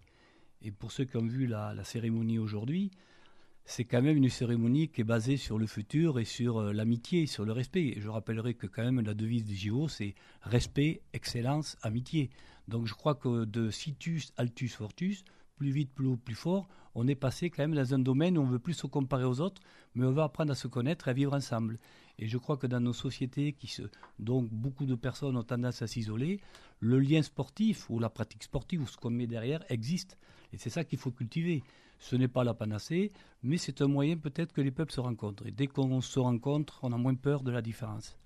[0.61, 2.91] Et pour ceux qui ont vu la, cérémonie aujourd'hui,
[3.65, 7.27] c'est quand même une cérémonie qui est basée sur le futur et sur euh, l'amitié,
[7.27, 7.93] sur le respect.
[7.95, 12.29] Et je rappellerai que quand même la devise des JO, c'est respect, excellence, amitié.
[12.67, 15.25] Donc je crois que de situs, altus, fortus,
[15.61, 18.41] plus vite, plus haut, plus fort, on est passé quand même dans un domaine où
[18.41, 19.61] on veut plus se comparer aux autres,
[19.93, 21.77] mais on veut apprendre à se connaître et à vivre ensemble.
[22.17, 23.71] Et je crois que dans nos sociétés, qui
[24.17, 26.41] donc beaucoup de personnes ont tendance à s'isoler,
[26.79, 30.17] le lien sportif ou la pratique sportive ou ce qu'on met derrière existe.
[30.51, 31.61] Et c'est ça qu'il faut cultiver.
[31.99, 33.11] Ce n'est pas la panacée,
[33.43, 35.45] mais c'est un moyen peut-être que les peuples se rencontrent.
[35.45, 38.17] Et dès qu'on se rencontre, on a moins peur de la différence.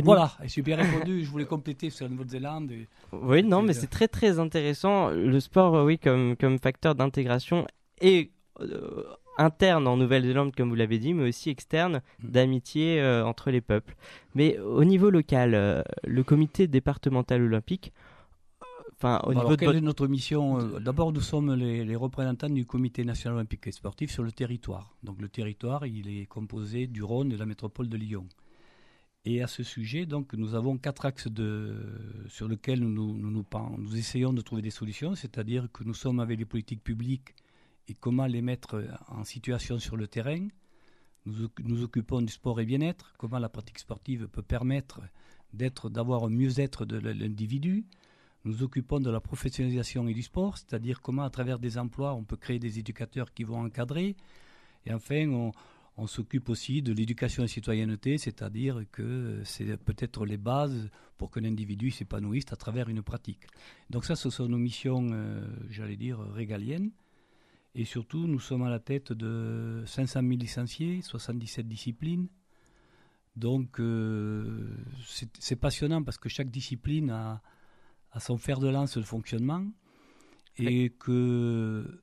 [0.00, 1.24] Au Voilà, et bien répondu.
[1.24, 2.70] Je voulais compléter sur la Nouvelle-Zélande.
[2.72, 5.10] et- Oui, non, mais c'est très très intéressant.
[5.10, 7.66] Le sport, oui, comme, comme facteur d'intégration
[8.00, 8.30] et
[8.60, 9.02] euh,
[9.38, 12.28] interne en Nouvelle-Zélande, comme vous l'avez dit, mais aussi externe Mm.
[12.30, 13.94] d'amitié euh, entre les peuples.
[14.34, 17.92] Mais au niveau local, euh, le comité départemental olympique,
[18.94, 21.96] enfin, au Alors, niveau de quelle votre- est notre mission D'abord, nous sommes les, les
[21.96, 24.94] représentants du Comité national olympique et sportif sur le territoire.
[25.02, 28.26] Donc, le territoire, il est composé du Rhône et de la métropole de Lyon.
[29.28, 31.26] Et à ce sujet, donc, nous avons quatre axes
[32.28, 36.38] sur lesquels nous, nous, nous, essayons de trouver des solutions, c'est-à-dire que nous sommes avec
[36.38, 37.34] les politiques publiques
[37.88, 40.46] et comment les mettre en situation sur le terrain.
[41.24, 45.00] Nous nous occupons du sport et bien-être, comment la pratique sportive peut permettre
[45.52, 47.84] d'être, d'avoir un mieux-être de l'individu.
[48.44, 52.22] Nous occupons de la professionnalisation et du sport, c'est-à-dire comment à travers des emplois on
[52.22, 54.14] peut créer des éducateurs qui vont encadrer.
[54.84, 55.50] Et enfin, on,
[55.98, 61.44] on s'occupe aussi de l'éducation et citoyenneté, c'est-à-dire que c'est peut-être les bases pour qu'un
[61.44, 63.46] individu s'épanouisse à travers une pratique.
[63.88, 66.90] Donc ça, ce sont nos missions, euh, j'allais dire, régaliennes.
[67.74, 72.28] Et surtout, nous sommes à la tête de 500 000 licenciés, 77 disciplines.
[73.34, 74.74] Donc, euh,
[75.06, 77.42] c'est c'est passionnant parce que chaque discipline a,
[78.12, 79.66] a son fer de lance de fonctionnement
[80.58, 82.00] et que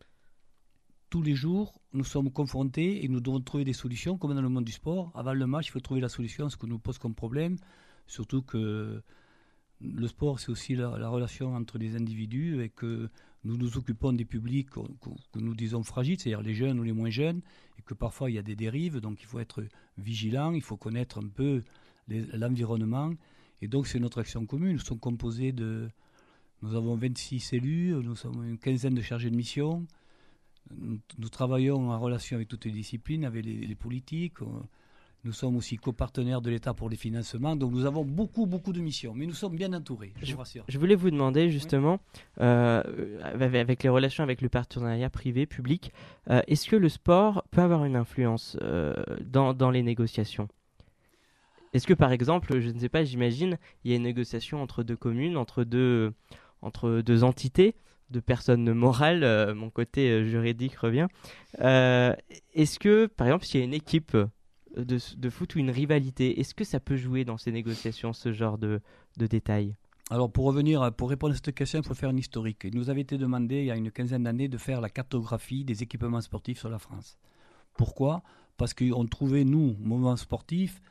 [1.09, 4.49] tous les jours, nous sommes confrontés et nous devons trouver des solutions, comme dans le
[4.49, 5.11] monde du sport.
[5.15, 7.57] Avant le match, il faut trouver la solution à ce que nous pose comme problème,
[8.07, 9.01] surtout que
[9.81, 13.09] le sport, c'est aussi la, la relation entre les individus et que
[13.43, 14.87] nous nous occupons des publics qu'on-
[15.33, 17.41] que nous disons fragiles, c'est-à-dire les jeunes ou les moins jeunes,
[17.77, 19.63] et que parfois il y a des dérives, donc il faut être
[19.97, 21.63] vigilant, il faut connaître un peu
[22.07, 23.11] l'environnement,
[23.61, 24.73] et donc c'est notre action commune.
[24.73, 25.89] Nous sommes composés de...
[26.61, 29.85] Nous avons 26 élus, nous sommes une quinzaine de chargés de mission,
[30.75, 34.63] nous, nous travaillons en relation avec toutes les disciplines, avec les, les politiques, on-
[35.25, 38.81] nous sommes aussi copartenaires de l'État pour les financements, donc nous avons beaucoup, beaucoup de
[38.81, 40.65] missions, mais nous sommes bien entourés, je vous rassure.
[40.67, 42.01] Je voulais vous demander justement,
[42.41, 42.83] euh,
[43.23, 45.93] avec avec les relations avec le partenariat privé-public,
[46.29, 50.49] euh, est-ce que le sport peut avoir une influence euh, dans, dans les négociations?
[51.71, 54.83] Est-ce que par exemple, je ne sais pas, j'imagine, il y a une négociation entre
[54.83, 56.11] deux communes, entre deux,
[56.61, 57.75] entre deux entités,
[58.13, 61.07] deux personnes morales, euh, mon côté euh, juridique revient.
[61.59, 62.13] Euh,
[62.53, 64.15] est-ce que, par exemple, s'il y a une équipe
[64.77, 68.31] de, de foot ou une rivalité, est-ce que ça peut jouer dans ces négociations, ce
[68.31, 68.79] genre de,
[69.17, 69.75] de détails?
[70.09, 72.61] Alors pour revenir, pour répondre à cette question, il faut faire un historique.
[72.65, 75.63] Il nous avait été demandé il y a une quinzaine d'années de faire la cartographie
[75.63, 77.17] des équipements sportifs sur la France.
[77.77, 78.21] Pourquoi?
[78.57, 80.81] Parce qu'on trouvait, nous, moment sportif,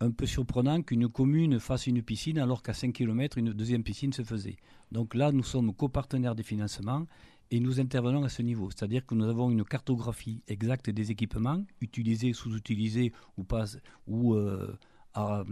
[0.00, 4.12] un peu surprenant qu'une commune fasse une piscine alors qu'à 5 km, une deuxième piscine
[4.12, 4.56] se faisait.
[4.92, 7.06] Donc là, nous sommes copartenaires des financements
[7.50, 8.70] et nous intervenons à ce niveau.
[8.70, 13.64] C'est-à-dire que nous avons une cartographie exacte des équipements, utilisés, sous-utilisés ou pas,
[14.06, 14.76] ou euh,
[15.14, 15.44] à,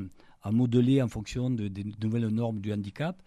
[0.53, 3.21] modeler en fonction de- des nouvelles normes du handicap.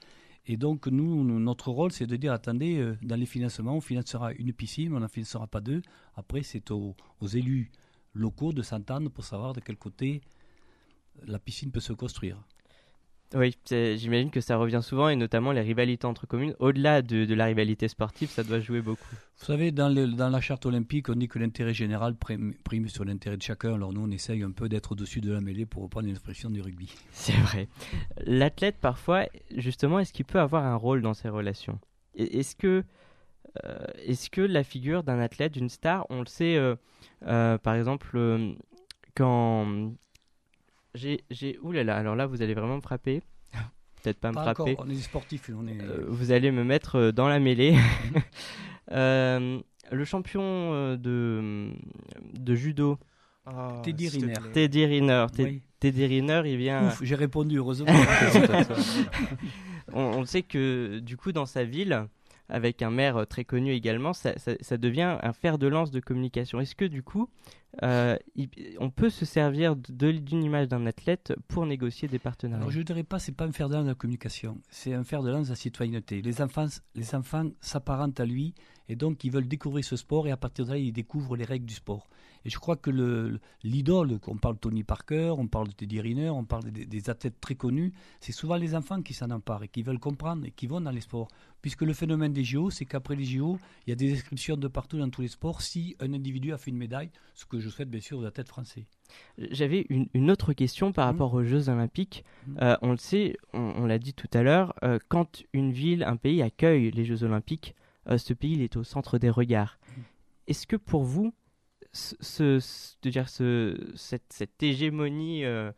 [0.45, 4.32] Et donc, nous- notre rôle, c'est de dire, attendez, euh, dans les financements, on financera
[4.34, 5.82] une piscine, mais on n'en financera pas deux.
[6.15, 7.72] Après, c'est aux, aux élus
[8.13, 10.22] locaux de s'entendre pour savoir de quel côté
[11.28, 12.38] la piscine peut se construire.
[13.36, 16.55] Oui, j'imagine que ça revient souvent et notamment les rivalités entre communes.
[16.57, 19.05] Au-delà de, de la rivalité sportive, ça doit jouer beaucoup.
[19.38, 22.88] Vous savez, dans, le- dans la charte olympique, on dit que l'intérêt général prime, prime
[22.89, 23.76] sur l'intérêt de chacun.
[23.76, 26.49] Alors nous, on essaye un peu d'être au-dessus de la mêlée pour reprendre une expression
[26.49, 26.91] du rugby.
[27.11, 27.67] C'est vrai.
[28.26, 31.80] L'athlète, parfois, justement, est-ce qu'il peut avoir un rôle dans ces relations?
[32.15, 32.84] Est-ce que,
[33.63, 36.76] euh, est-ce que la figure d'un athlète, d'une star, on le sait, euh,
[37.28, 38.17] euh, par exemple,
[39.15, 39.91] quand
[40.99, 43.21] j'ai, j'ai, ouh là là, alors là, vous allez vraiment me frapper.
[44.03, 44.73] Peut-être pas me frapper.
[44.73, 45.81] encore, on est sportifs, on est...
[45.81, 47.75] Euh, vous allez me mettre euh, dans la mêlée.
[48.91, 49.59] Euh,
[49.91, 51.69] le champion de,
[52.33, 52.97] de judo,
[53.45, 54.33] Oh, Teddy Riner.
[54.53, 55.25] Teddy Riner.
[55.37, 55.61] Oui.
[55.79, 56.87] Teddy Riner, il vient.
[56.87, 57.87] Ouf, j'ai répondu, heureusement.
[59.93, 62.07] on, on sait que du coup, dans sa ville,
[62.49, 64.33] avec un maire euh, très connu également, ça,
[64.77, 66.59] devient un fer de lance de communication.
[66.59, 67.29] Est-ce que du coup,
[67.83, 68.17] euh,
[68.79, 72.69] on peut se servir d'une image d'un athlète pour négocier des partenariats?
[72.69, 75.03] Je ne dirais pas c'est pas un fer de lance de la communication, c'est un
[75.03, 76.21] fer de lance de la citoyenneté.
[76.21, 78.55] Les enfants s'apparentent à lui
[78.87, 81.45] et donc ils veulent découvrir ce sport et à partir de là ils découvrent les
[81.45, 82.09] règles du sport.
[82.45, 85.73] Et je crois que le- le- l'idole, on parle de Tony Parker, on parle de
[85.73, 89.29] Teddy Riner, on parle des, des athlètes très connus, c'est souvent les enfants qui s'en
[89.31, 91.27] emparent et qui veulent comprendre et qui vont dans les sports.
[91.61, 94.67] Puisque le phénomène des JO, c'est qu'après les JO, il y a des inscriptions de
[94.69, 97.67] partout dans tous les sports si un individu a fait une médaille, ce que je
[97.69, 98.85] souhaite bien sûr aux athlètes français.
[99.37, 101.11] J'avais une, une autre question par Mhm.
[101.11, 102.23] rapport aux Jeux Olympiques.
[102.47, 102.57] Mhm.
[102.61, 106.03] Euh, on le sait, on, on l'a dit tout à l'heure, euh, quand une ville,
[106.03, 107.75] un pays accueille les Jeux Olympiques,
[108.09, 109.77] euh, ce pays il est au centre des regards.
[109.97, 110.03] Mhm.
[110.47, 111.33] Est-ce que pour vous,
[111.91, 113.03] cette,
[114.61, 115.71] hégémonie euh,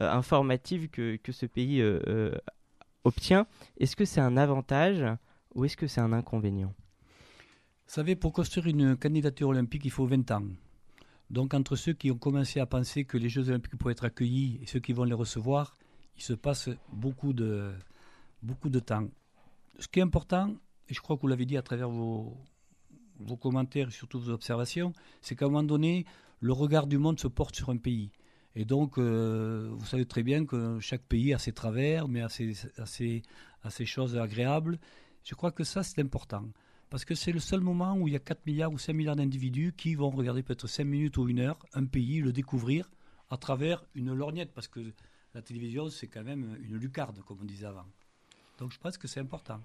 [0.00, 2.30] euh, informative que, que ce pays euh,
[3.04, 3.46] obtient,
[3.78, 5.04] est-ce que c'est un avantage
[5.54, 6.74] ou est-ce que c'est un inconvénient?
[7.86, 10.44] Vous savez, pour construire une candidature olympique, il faut 20 ans.
[11.30, 14.60] Donc entre ceux qui ont commencé à penser que les Jeux olympiques pourraient être accueillis
[14.62, 15.76] et ceux qui vont les recevoir,
[16.16, 17.72] il se passe beaucoup de,
[18.42, 19.08] beaucoup de temps.
[19.78, 20.54] ce qui est important,
[20.88, 22.36] et je crois que vous l'avez dit à travers vos,
[23.20, 26.04] vos commentaires et surtout vos observations, c'est qu'à un moment donné,
[26.40, 28.10] le regard du monde se porte sur un pays.
[28.54, 32.28] Et donc, euh, vous savez très bien que chaque pays a ses travers, mais a
[32.28, 33.22] ses, a ses-
[33.62, 34.78] a ses choses agréables.
[35.24, 36.44] Je crois que ça, c'est important.
[36.90, 39.16] Parce que c'est le seul moment où il y a 4 milliards ou 5 milliards
[39.16, 42.90] d'individus qui vont regarder peut-être 5 minutes ou une heure un pays, le découvrir
[43.30, 44.52] à travers une lorgnette.
[44.54, 44.80] Parce que
[45.34, 47.84] la télévision, c'est quand même une lucarne, comme on disait avant.
[48.58, 49.60] Donc je pense que c'est important.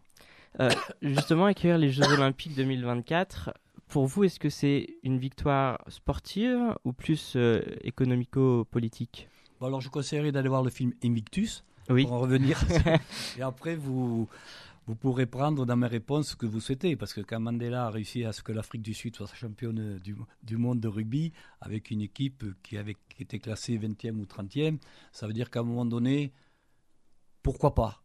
[0.60, 0.70] Euh,
[1.02, 3.54] justement, accueillir les Jeux Olympiques 2024,
[3.88, 9.30] pour vous, est-ce que c'est une victoire sportive ou plus euh, économico-politique?
[9.60, 12.04] Bon, alors je conseillerais d'aller voir le film Invictus Oui.
[12.04, 12.60] pour en revenir.
[13.38, 14.28] et après, vous,
[14.86, 16.96] vous pourrez prendre dans mes réponses ce que vous souhaitez.
[16.96, 20.16] Parce que quand Mandela a réussi à ce que l'Afrique du Sud soit championne du,
[20.44, 21.32] du monde de rugby,
[21.62, 24.78] avec une équipe qui, avait, qui était classée 20e ou 30e,
[25.12, 26.32] ça veut dire qu'à un moment donné,
[27.42, 28.03] pourquoi pas?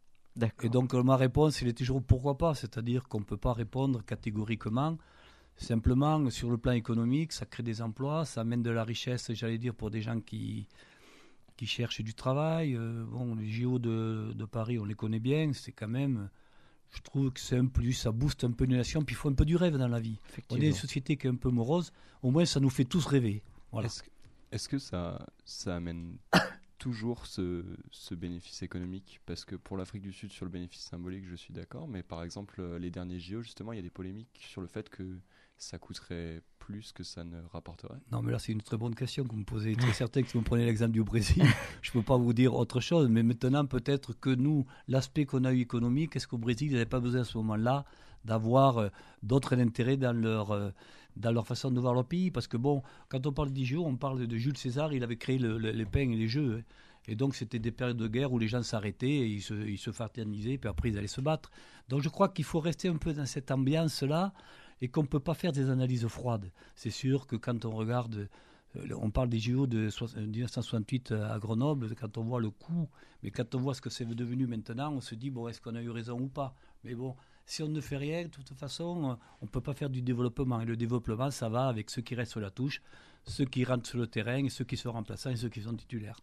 [0.63, 2.55] Et donc, ma réponse, elle est toujours pourquoi pas.
[2.55, 4.99] C'est-à-dire qu'on ne peut pas répondre catégoriquement.
[5.57, 9.59] Simplement, sur le plan économique, ça crée des emplois, ça amène de la richesse, j'allais
[9.59, 10.69] dire, pour des gens qui,
[11.57, 12.77] qui cherchent du travail.
[12.77, 15.51] Euh, bon, les JO de, de Paris, on les connaît bien.
[15.53, 16.31] C'est quand même,
[16.91, 19.03] je trouve que c'est un plus, ça booste un peu une nation.
[19.03, 20.21] Puis il faut un peu du rêve dans la vie.
[20.51, 21.93] On est une société qui est un peu morose.
[22.23, 23.43] Au moins, ça nous fait tous rêver.
[23.73, 23.87] Voilà.
[23.87, 24.11] Est-ce que,
[24.53, 26.19] est-ce que ça, ça amène
[26.79, 31.25] toujours ce, ce bénéfice économique Parce que pour l'Afrique du Sud, sur le bénéfice symbolique,
[31.29, 31.89] je suis d'accord.
[31.89, 34.67] Mais par exemple, euh, les derniers JO, justement, il y a des polémiques sur le
[34.69, 35.19] fait que
[35.57, 37.99] ça coûterait plus que ça ne rapporterait.
[38.13, 39.75] Non, mais là, c'est une très bonne question que vous me posez.
[39.75, 41.43] Très certain que si vous prenez l'exemple du Brésil,
[41.83, 43.09] je ne peux pas vous dire autre chose.
[43.09, 46.87] Mais maintenant, peut-être que nous, l'aspect qu'on a eu économique, est-ce qu'au Brésil, ils n'avaient
[46.87, 47.85] pas besoin à ce moment-là
[48.25, 48.89] d'avoir euh,
[49.23, 50.71] d'autres intérêts dans leur, euh,
[51.19, 53.97] dans leur façon de voir leur pays Parce que, bon, quand on parle d'IGO, on
[53.97, 56.59] parle de Jules César, il avait créé le- le- les pains et les jeux.
[56.59, 56.63] hein.
[57.11, 59.79] Et donc, c'était des périodes de guerre où les gens s'arrêtaient, et ils se, ils
[59.79, 61.51] se fraternisaient, puis après, ils allaient se battre.
[61.89, 64.33] Donc, je crois qu'il faut rester un peu dans cette ambiance-là
[64.83, 66.51] et qu'on ne peut pas faire des analyses froides.
[66.77, 68.29] C'est sûr que quand on regarde,
[68.77, 72.51] euh, on parle des JO de soix- euh, 1968 à Grenoble, quand on voit le
[72.51, 72.89] coût,
[73.23, 75.75] mais quand on voit ce que c'est devenu maintenant, on se dit, bon, est-ce qu'on
[75.77, 76.55] a eu raison ou pas?
[76.85, 77.17] Mais bon,
[77.49, 80.03] si on ne fait rien, de toute façon, euh, on ne peut pas faire du
[80.03, 80.61] développement.
[80.61, 82.83] Et le développement, ça va avec ceux qui restent sur la touche,
[83.25, 85.75] ceux qui rentrent sur le terrain, et ceux qui sont remplaçants et ceux qui sont
[85.75, 86.21] titulaires.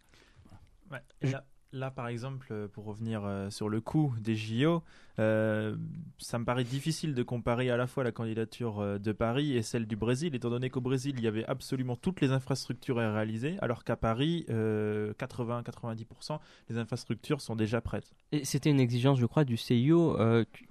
[0.88, 1.02] Ouais.
[1.22, 4.82] Là, là, par exemple, euh, pour revenir euh, sur le coût des JO,
[5.18, 5.76] euh,
[6.18, 9.86] ça me paraît difficile de comparer à la fois la candidature de Paris et celle
[9.86, 13.56] du Brésil, étant donné qu'au Brésil, il y avait absolument toutes les infrastructures à réaliser,
[13.60, 16.38] alors qu'à Paris, euh, 80-90%,
[16.68, 18.12] les infrastructures sont déjà prêtes.
[18.42, 20.16] C'était une exigence, je crois, du CIO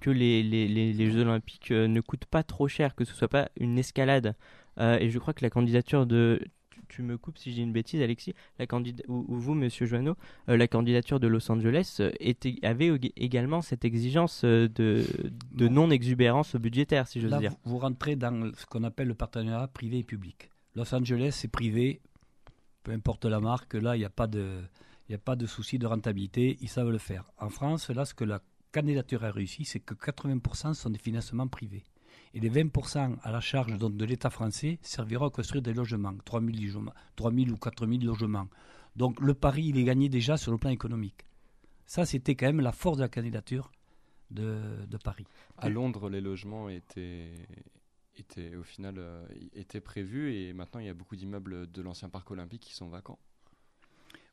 [0.02, 3.78] que- les, les, Jeux Olympiques ne coûtent pas trop cher, que ce soit pas une
[3.78, 4.36] escalade.
[4.80, 6.42] Et je crois que la candidature de.
[6.88, 8.34] Tu- me coupes si je dis une bêtise, Alexis.
[8.60, 9.04] La candid...
[9.08, 10.16] ou, ou vous, Monsieur Joanneau,
[10.50, 15.06] euh, la candidature de Los Angeles euh, était, avait ég- également cette exigence euh, de,
[15.52, 17.52] de non-exubérance budgétaire, si j'ose Là, dire.
[17.64, 20.50] vous, vous rentrez dans ce qu'on appelle le partenariat privé et public.
[20.76, 22.02] Los Angeles, c'est privé,
[22.84, 24.62] peu importe la marque, là, il n'y a pas de,
[25.08, 27.24] il n'y a pas de souci de rentabilité, ils savent le faire.
[27.38, 31.48] En France, là, ce que la candidature a réussi, c'est que 80% sont des financements
[31.48, 31.84] privés.
[32.36, 36.42] Et les 20% à la charge de l'État français serviront à construire des logements, 3
[36.42, 38.50] 000, logements, 3 000 ou 4 000 logements.
[38.98, 41.26] Donc le pari, il est gagné déjà sur le plan économique.
[41.86, 43.72] Ça, c'était quand même la force de la candidature
[44.32, 45.26] de, Paris.
[45.58, 47.32] À Londres, les logements étaient,
[48.18, 52.10] étaient au final euh, étaient prévus et maintenant il y a beaucoup d'immeubles de l'ancien
[52.10, 53.20] parc olympique qui sont vacants.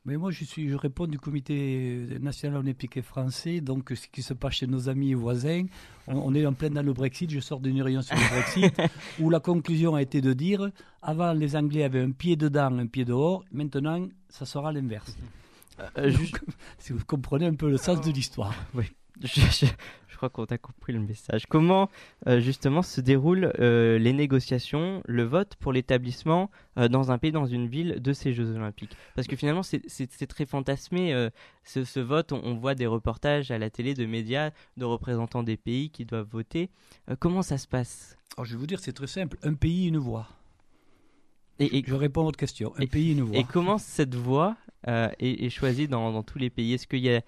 [0.05, 4.21] Mais moi, je, suis, je réponds du comité national olympique et français, donc ce qui
[4.23, 5.65] se passe chez nos amis et voisins.
[6.09, 8.75] On, on est en plein dans le Brexit, je sors d'une réunion sur le Brexit,
[9.21, 10.71] où la conclusion a été de dire,
[11.03, 15.17] avant les Anglais avaient un pied dedans, un pied dehors, maintenant ça sera l'inverse.
[15.99, 16.41] Euh, Donc, juste-
[16.79, 18.55] si vous comprenez un peu le sens de l'histoire.
[19.25, 21.47] Je, crois qu'on a compris le message.
[21.49, 21.89] Comment
[22.27, 27.33] euh, justement se déroulent euh, les négociations, le vote pour l'établissement euh, dans un pays,
[27.33, 28.97] dans une ville de ces Jeux Olympiques?
[29.15, 29.83] Parce que finalement, c'est-
[30.29, 31.29] très fantasmé
[31.65, 32.33] ce, ce vote.
[32.33, 36.05] On, on voit des reportages à la télé de médias, de représentants des pays qui
[36.05, 36.71] doivent voter.
[37.19, 38.17] Comment ça se passe?
[38.37, 39.37] Alors, je vais vous dire, c'est très simple.
[39.43, 40.29] Un pays, une voix.
[41.65, 42.73] Et, et- Je réponds à votre question.
[42.77, 43.37] Un Et- pays, une voix.
[43.39, 44.57] et comment cette voie
[44.89, 46.73] euh, est, est choisie dans, dans tous les pays?
[46.75, 47.21] Est-ce qu'il y a,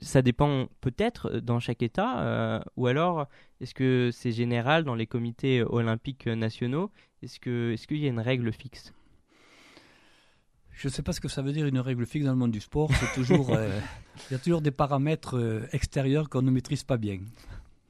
[0.00, 3.26] ça dépend peut-être dans chaque État, euh, ou alors
[3.60, 6.90] est-ce que c'est général dans les comités olympiques nationaux?
[7.22, 7.38] Est-ce
[7.86, 8.92] qu'il y a une règle fixe?
[10.72, 12.50] Je ne sais pas ce que ça veut dire une règle fixe dans le monde
[12.50, 12.90] du sport.
[12.94, 13.78] C'est toujours, euh,
[14.28, 17.20] il y a toujours des paramètres extérieurs qu'on ne maîtrise pas bien.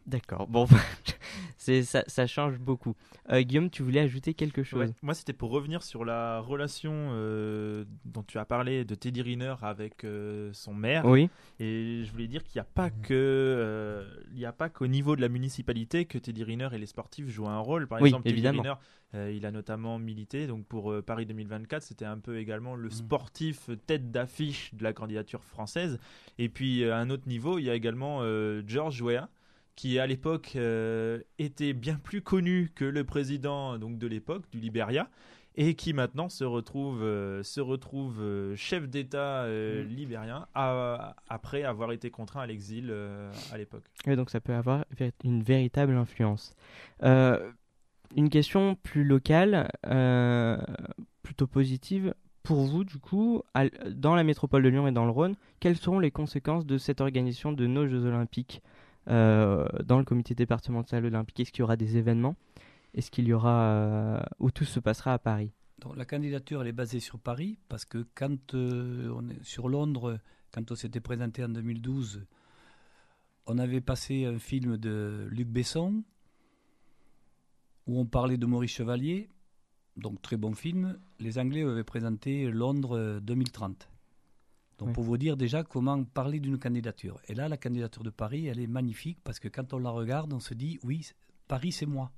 [0.07, 0.46] D'accord.
[0.48, 0.66] Bon,
[1.57, 2.94] C'est ça, ça change beaucoup.
[3.30, 4.88] Euh, Guillaume, tu voulais ajouter quelque chose?
[4.90, 9.22] Ouais, Moi, c'était pour revenir sur la relation euh, dont tu as parlé de Teddy
[9.22, 11.07] Riner avec euh, son maire.
[11.07, 11.30] Oui.
[11.61, 15.16] Et je voulais dire qu'il n'y a pas que, il n'y a pas qu'au niveau
[15.16, 17.86] de la municipalité que Teddy Riner et les sportifs jouent un rôle.
[17.86, 18.62] Par Oui, exemple, évidemment.
[18.62, 18.74] Teddy
[19.14, 20.46] Riner, il a notamment milité.
[20.46, 25.44] Donc pour Paris 2024, c'était un peu également le sportif tête d'affiche de la candidature
[25.44, 25.98] française.
[26.38, 28.20] Et puis à un autre niveau, il y a également
[28.66, 29.30] George Weah
[29.77, 34.61] qui à l'époque euh, était bien plus connu que le président donc de l'époque du
[34.61, 35.09] Liberia
[35.57, 41.62] et qui maintenant se retrouve euh, se retrouve euh, chef d'État euh, libérien à- après
[41.62, 42.93] avoir été contraint à l'exil
[43.53, 43.85] à l'époque.
[44.07, 44.85] Et donc ça peut avoir
[45.22, 46.55] une véritable influence.
[48.16, 49.68] Une question plus locale,
[51.22, 52.14] plutôt positive.
[52.45, 55.77] Pour vous, du coup, à dans la métropole de Lyon et dans le Rhône, quelles
[55.79, 58.62] seront les conséquences de cette organisation de nos Jeux Olympiques?
[59.07, 62.36] Dans le comité départemental olympique Est-ce qu'il y aura des événements?
[62.94, 63.62] Est-ce qu'il y aura...
[63.62, 65.50] euh, où tout se passera à Paris?
[65.80, 69.68] Donc, la candidature elle est basée sur Paris parce que quand euh, on est sur
[69.68, 70.18] Londres,
[70.52, 72.24] quand on s'était présenté en 2012,
[73.46, 76.05] on avait passé un film de Luc Besson
[77.86, 79.28] où on parlait de Maurice Chevalier,
[79.96, 80.98] donc très bon film.
[81.18, 83.88] Les Anglais avaient présenté Londres euh, 2030.
[84.79, 87.20] Donc pour vous dire déjà comment parler d'une candidature.
[87.29, 90.33] Et là, la candidature de Paris, elle est magnifique parce que quand on la regarde,
[90.33, 91.09] on se dit oui,
[91.47, 92.11] Paris c'est moi.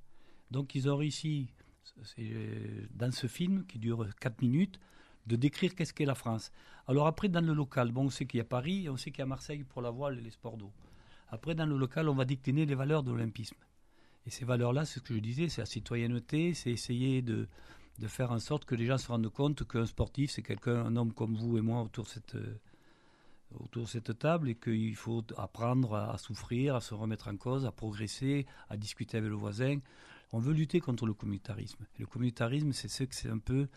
[0.49, 1.47] Donc ils ont réussi
[2.19, 4.79] euh, dans ce film qui dure 4 minutes
[5.27, 6.51] de décrire qu'est-ce qu'est la France.
[6.87, 9.11] Alors après dans le local, bon, on sait qu'il y a Paris, et on sait
[9.11, 10.71] qu'il y a Marseille pour la voile et les sports d'eau.
[11.29, 13.57] Après dans le local, on va décliner les valeurs de l'olympisme.
[14.25, 17.47] Et ces valeurs-là, c'est ce que je disais, c'est la citoyenneté, c'est essayer de,
[17.99, 20.95] de faire en sorte que les gens se rendent compte qu'un sportif, c'est quelqu'un, un
[20.95, 22.59] homme comme vous et moi autour de cette, euh,
[23.59, 27.71] autour cette table et qu'il faut apprendre à, souffrir, à se remettre en cause, à
[27.71, 29.79] progresser, à discuter avec le voisin.
[30.33, 31.85] On veut lutter contre le communautarisme.
[31.97, 33.67] Le communautarisme, c'est ce que c'est un peu,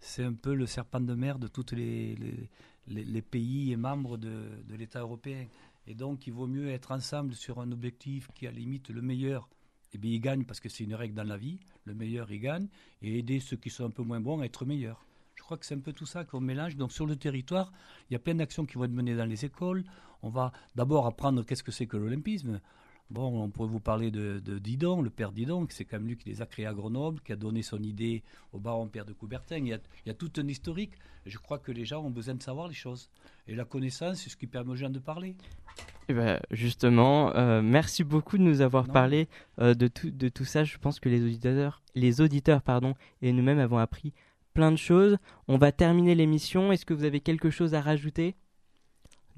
[0.00, 2.48] c'est un peu le serpent de mer de tous les, les,
[2.86, 5.46] les- les pays et membres de, de l'État européen.
[5.88, 9.02] Et donc, il vaut mieux être ensemble sur un objectif qui, à la limite, le
[9.02, 9.48] meilleur,
[9.96, 11.58] eh bien, il gagne parce que c'est une règle dans la vie.
[11.84, 12.68] Le meilleur, il gagne.
[13.02, 15.06] Et aider ceux qui sont un peu moins bons à être meilleurs.
[15.36, 16.76] Je crois que c'est un peu tout ça qu'on mélange.
[16.76, 17.72] Donc, sur le territoire,
[18.10, 19.84] il y a plein d'actions qui vont être menées dans les écoles.
[20.22, 22.60] On va d'abord apprendre qu'est-ce que c'est que l'olympisme.
[23.08, 26.16] Bon, on pourrait vous parler de, de Didon, le père Didon, c'est quand même lui
[26.16, 29.12] qui les a créés à Grenoble, qui a donné son idée au baron Pierre de
[29.12, 29.58] Coubertin.
[29.58, 30.92] Il y a, il y a tout un historique.
[31.24, 33.08] Je crois que les gens ont besoin de savoir les choses.
[33.46, 35.36] Et la connaissance, c'est ce qui permet aux gens de parler.
[36.08, 38.92] Eh ben, justement, euh, merci beaucoup de nous avoir Non.
[38.92, 39.28] parlé
[39.60, 40.64] euh, de, tout, de tout ça.
[40.64, 44.14] Je pense que les auditeurs, les auditeurs pardon, et nous-mêmes avons appris
[44.52, 45.16] plein de choses.
[45.46, 46.72] On va terminer l'émission.
[46.72, 48.34] Est-ce que vous avez quelque chose à rajouter?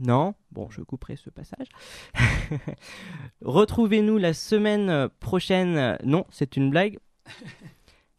[0.00, 0.34] Non?
[0.52, 1.68] Bon, je couperai ce passage.
[3.42, 5.98] Retrouvez-nous la semaine prochaine.
[6.04, 6.98] Non, c'est une blague.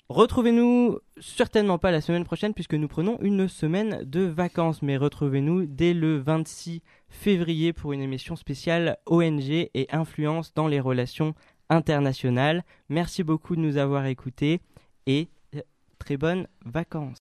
[0.09, 5.67] Retrouvez-nous certainement pas la semaine prochaine puisque nous prenons une semaine de vacances, mais retrouvez-nous
[5.67, 11.35] dès le 26 février pour une émission spéciale ONG et influence dans les relations
[11.69, 12.63] internationales.
[12.89, 14.61] Merci beaucoup de nous avoir écoutés
[15.05, 15.61] et euh,
[15.99, 17.28] très bonnes vacances.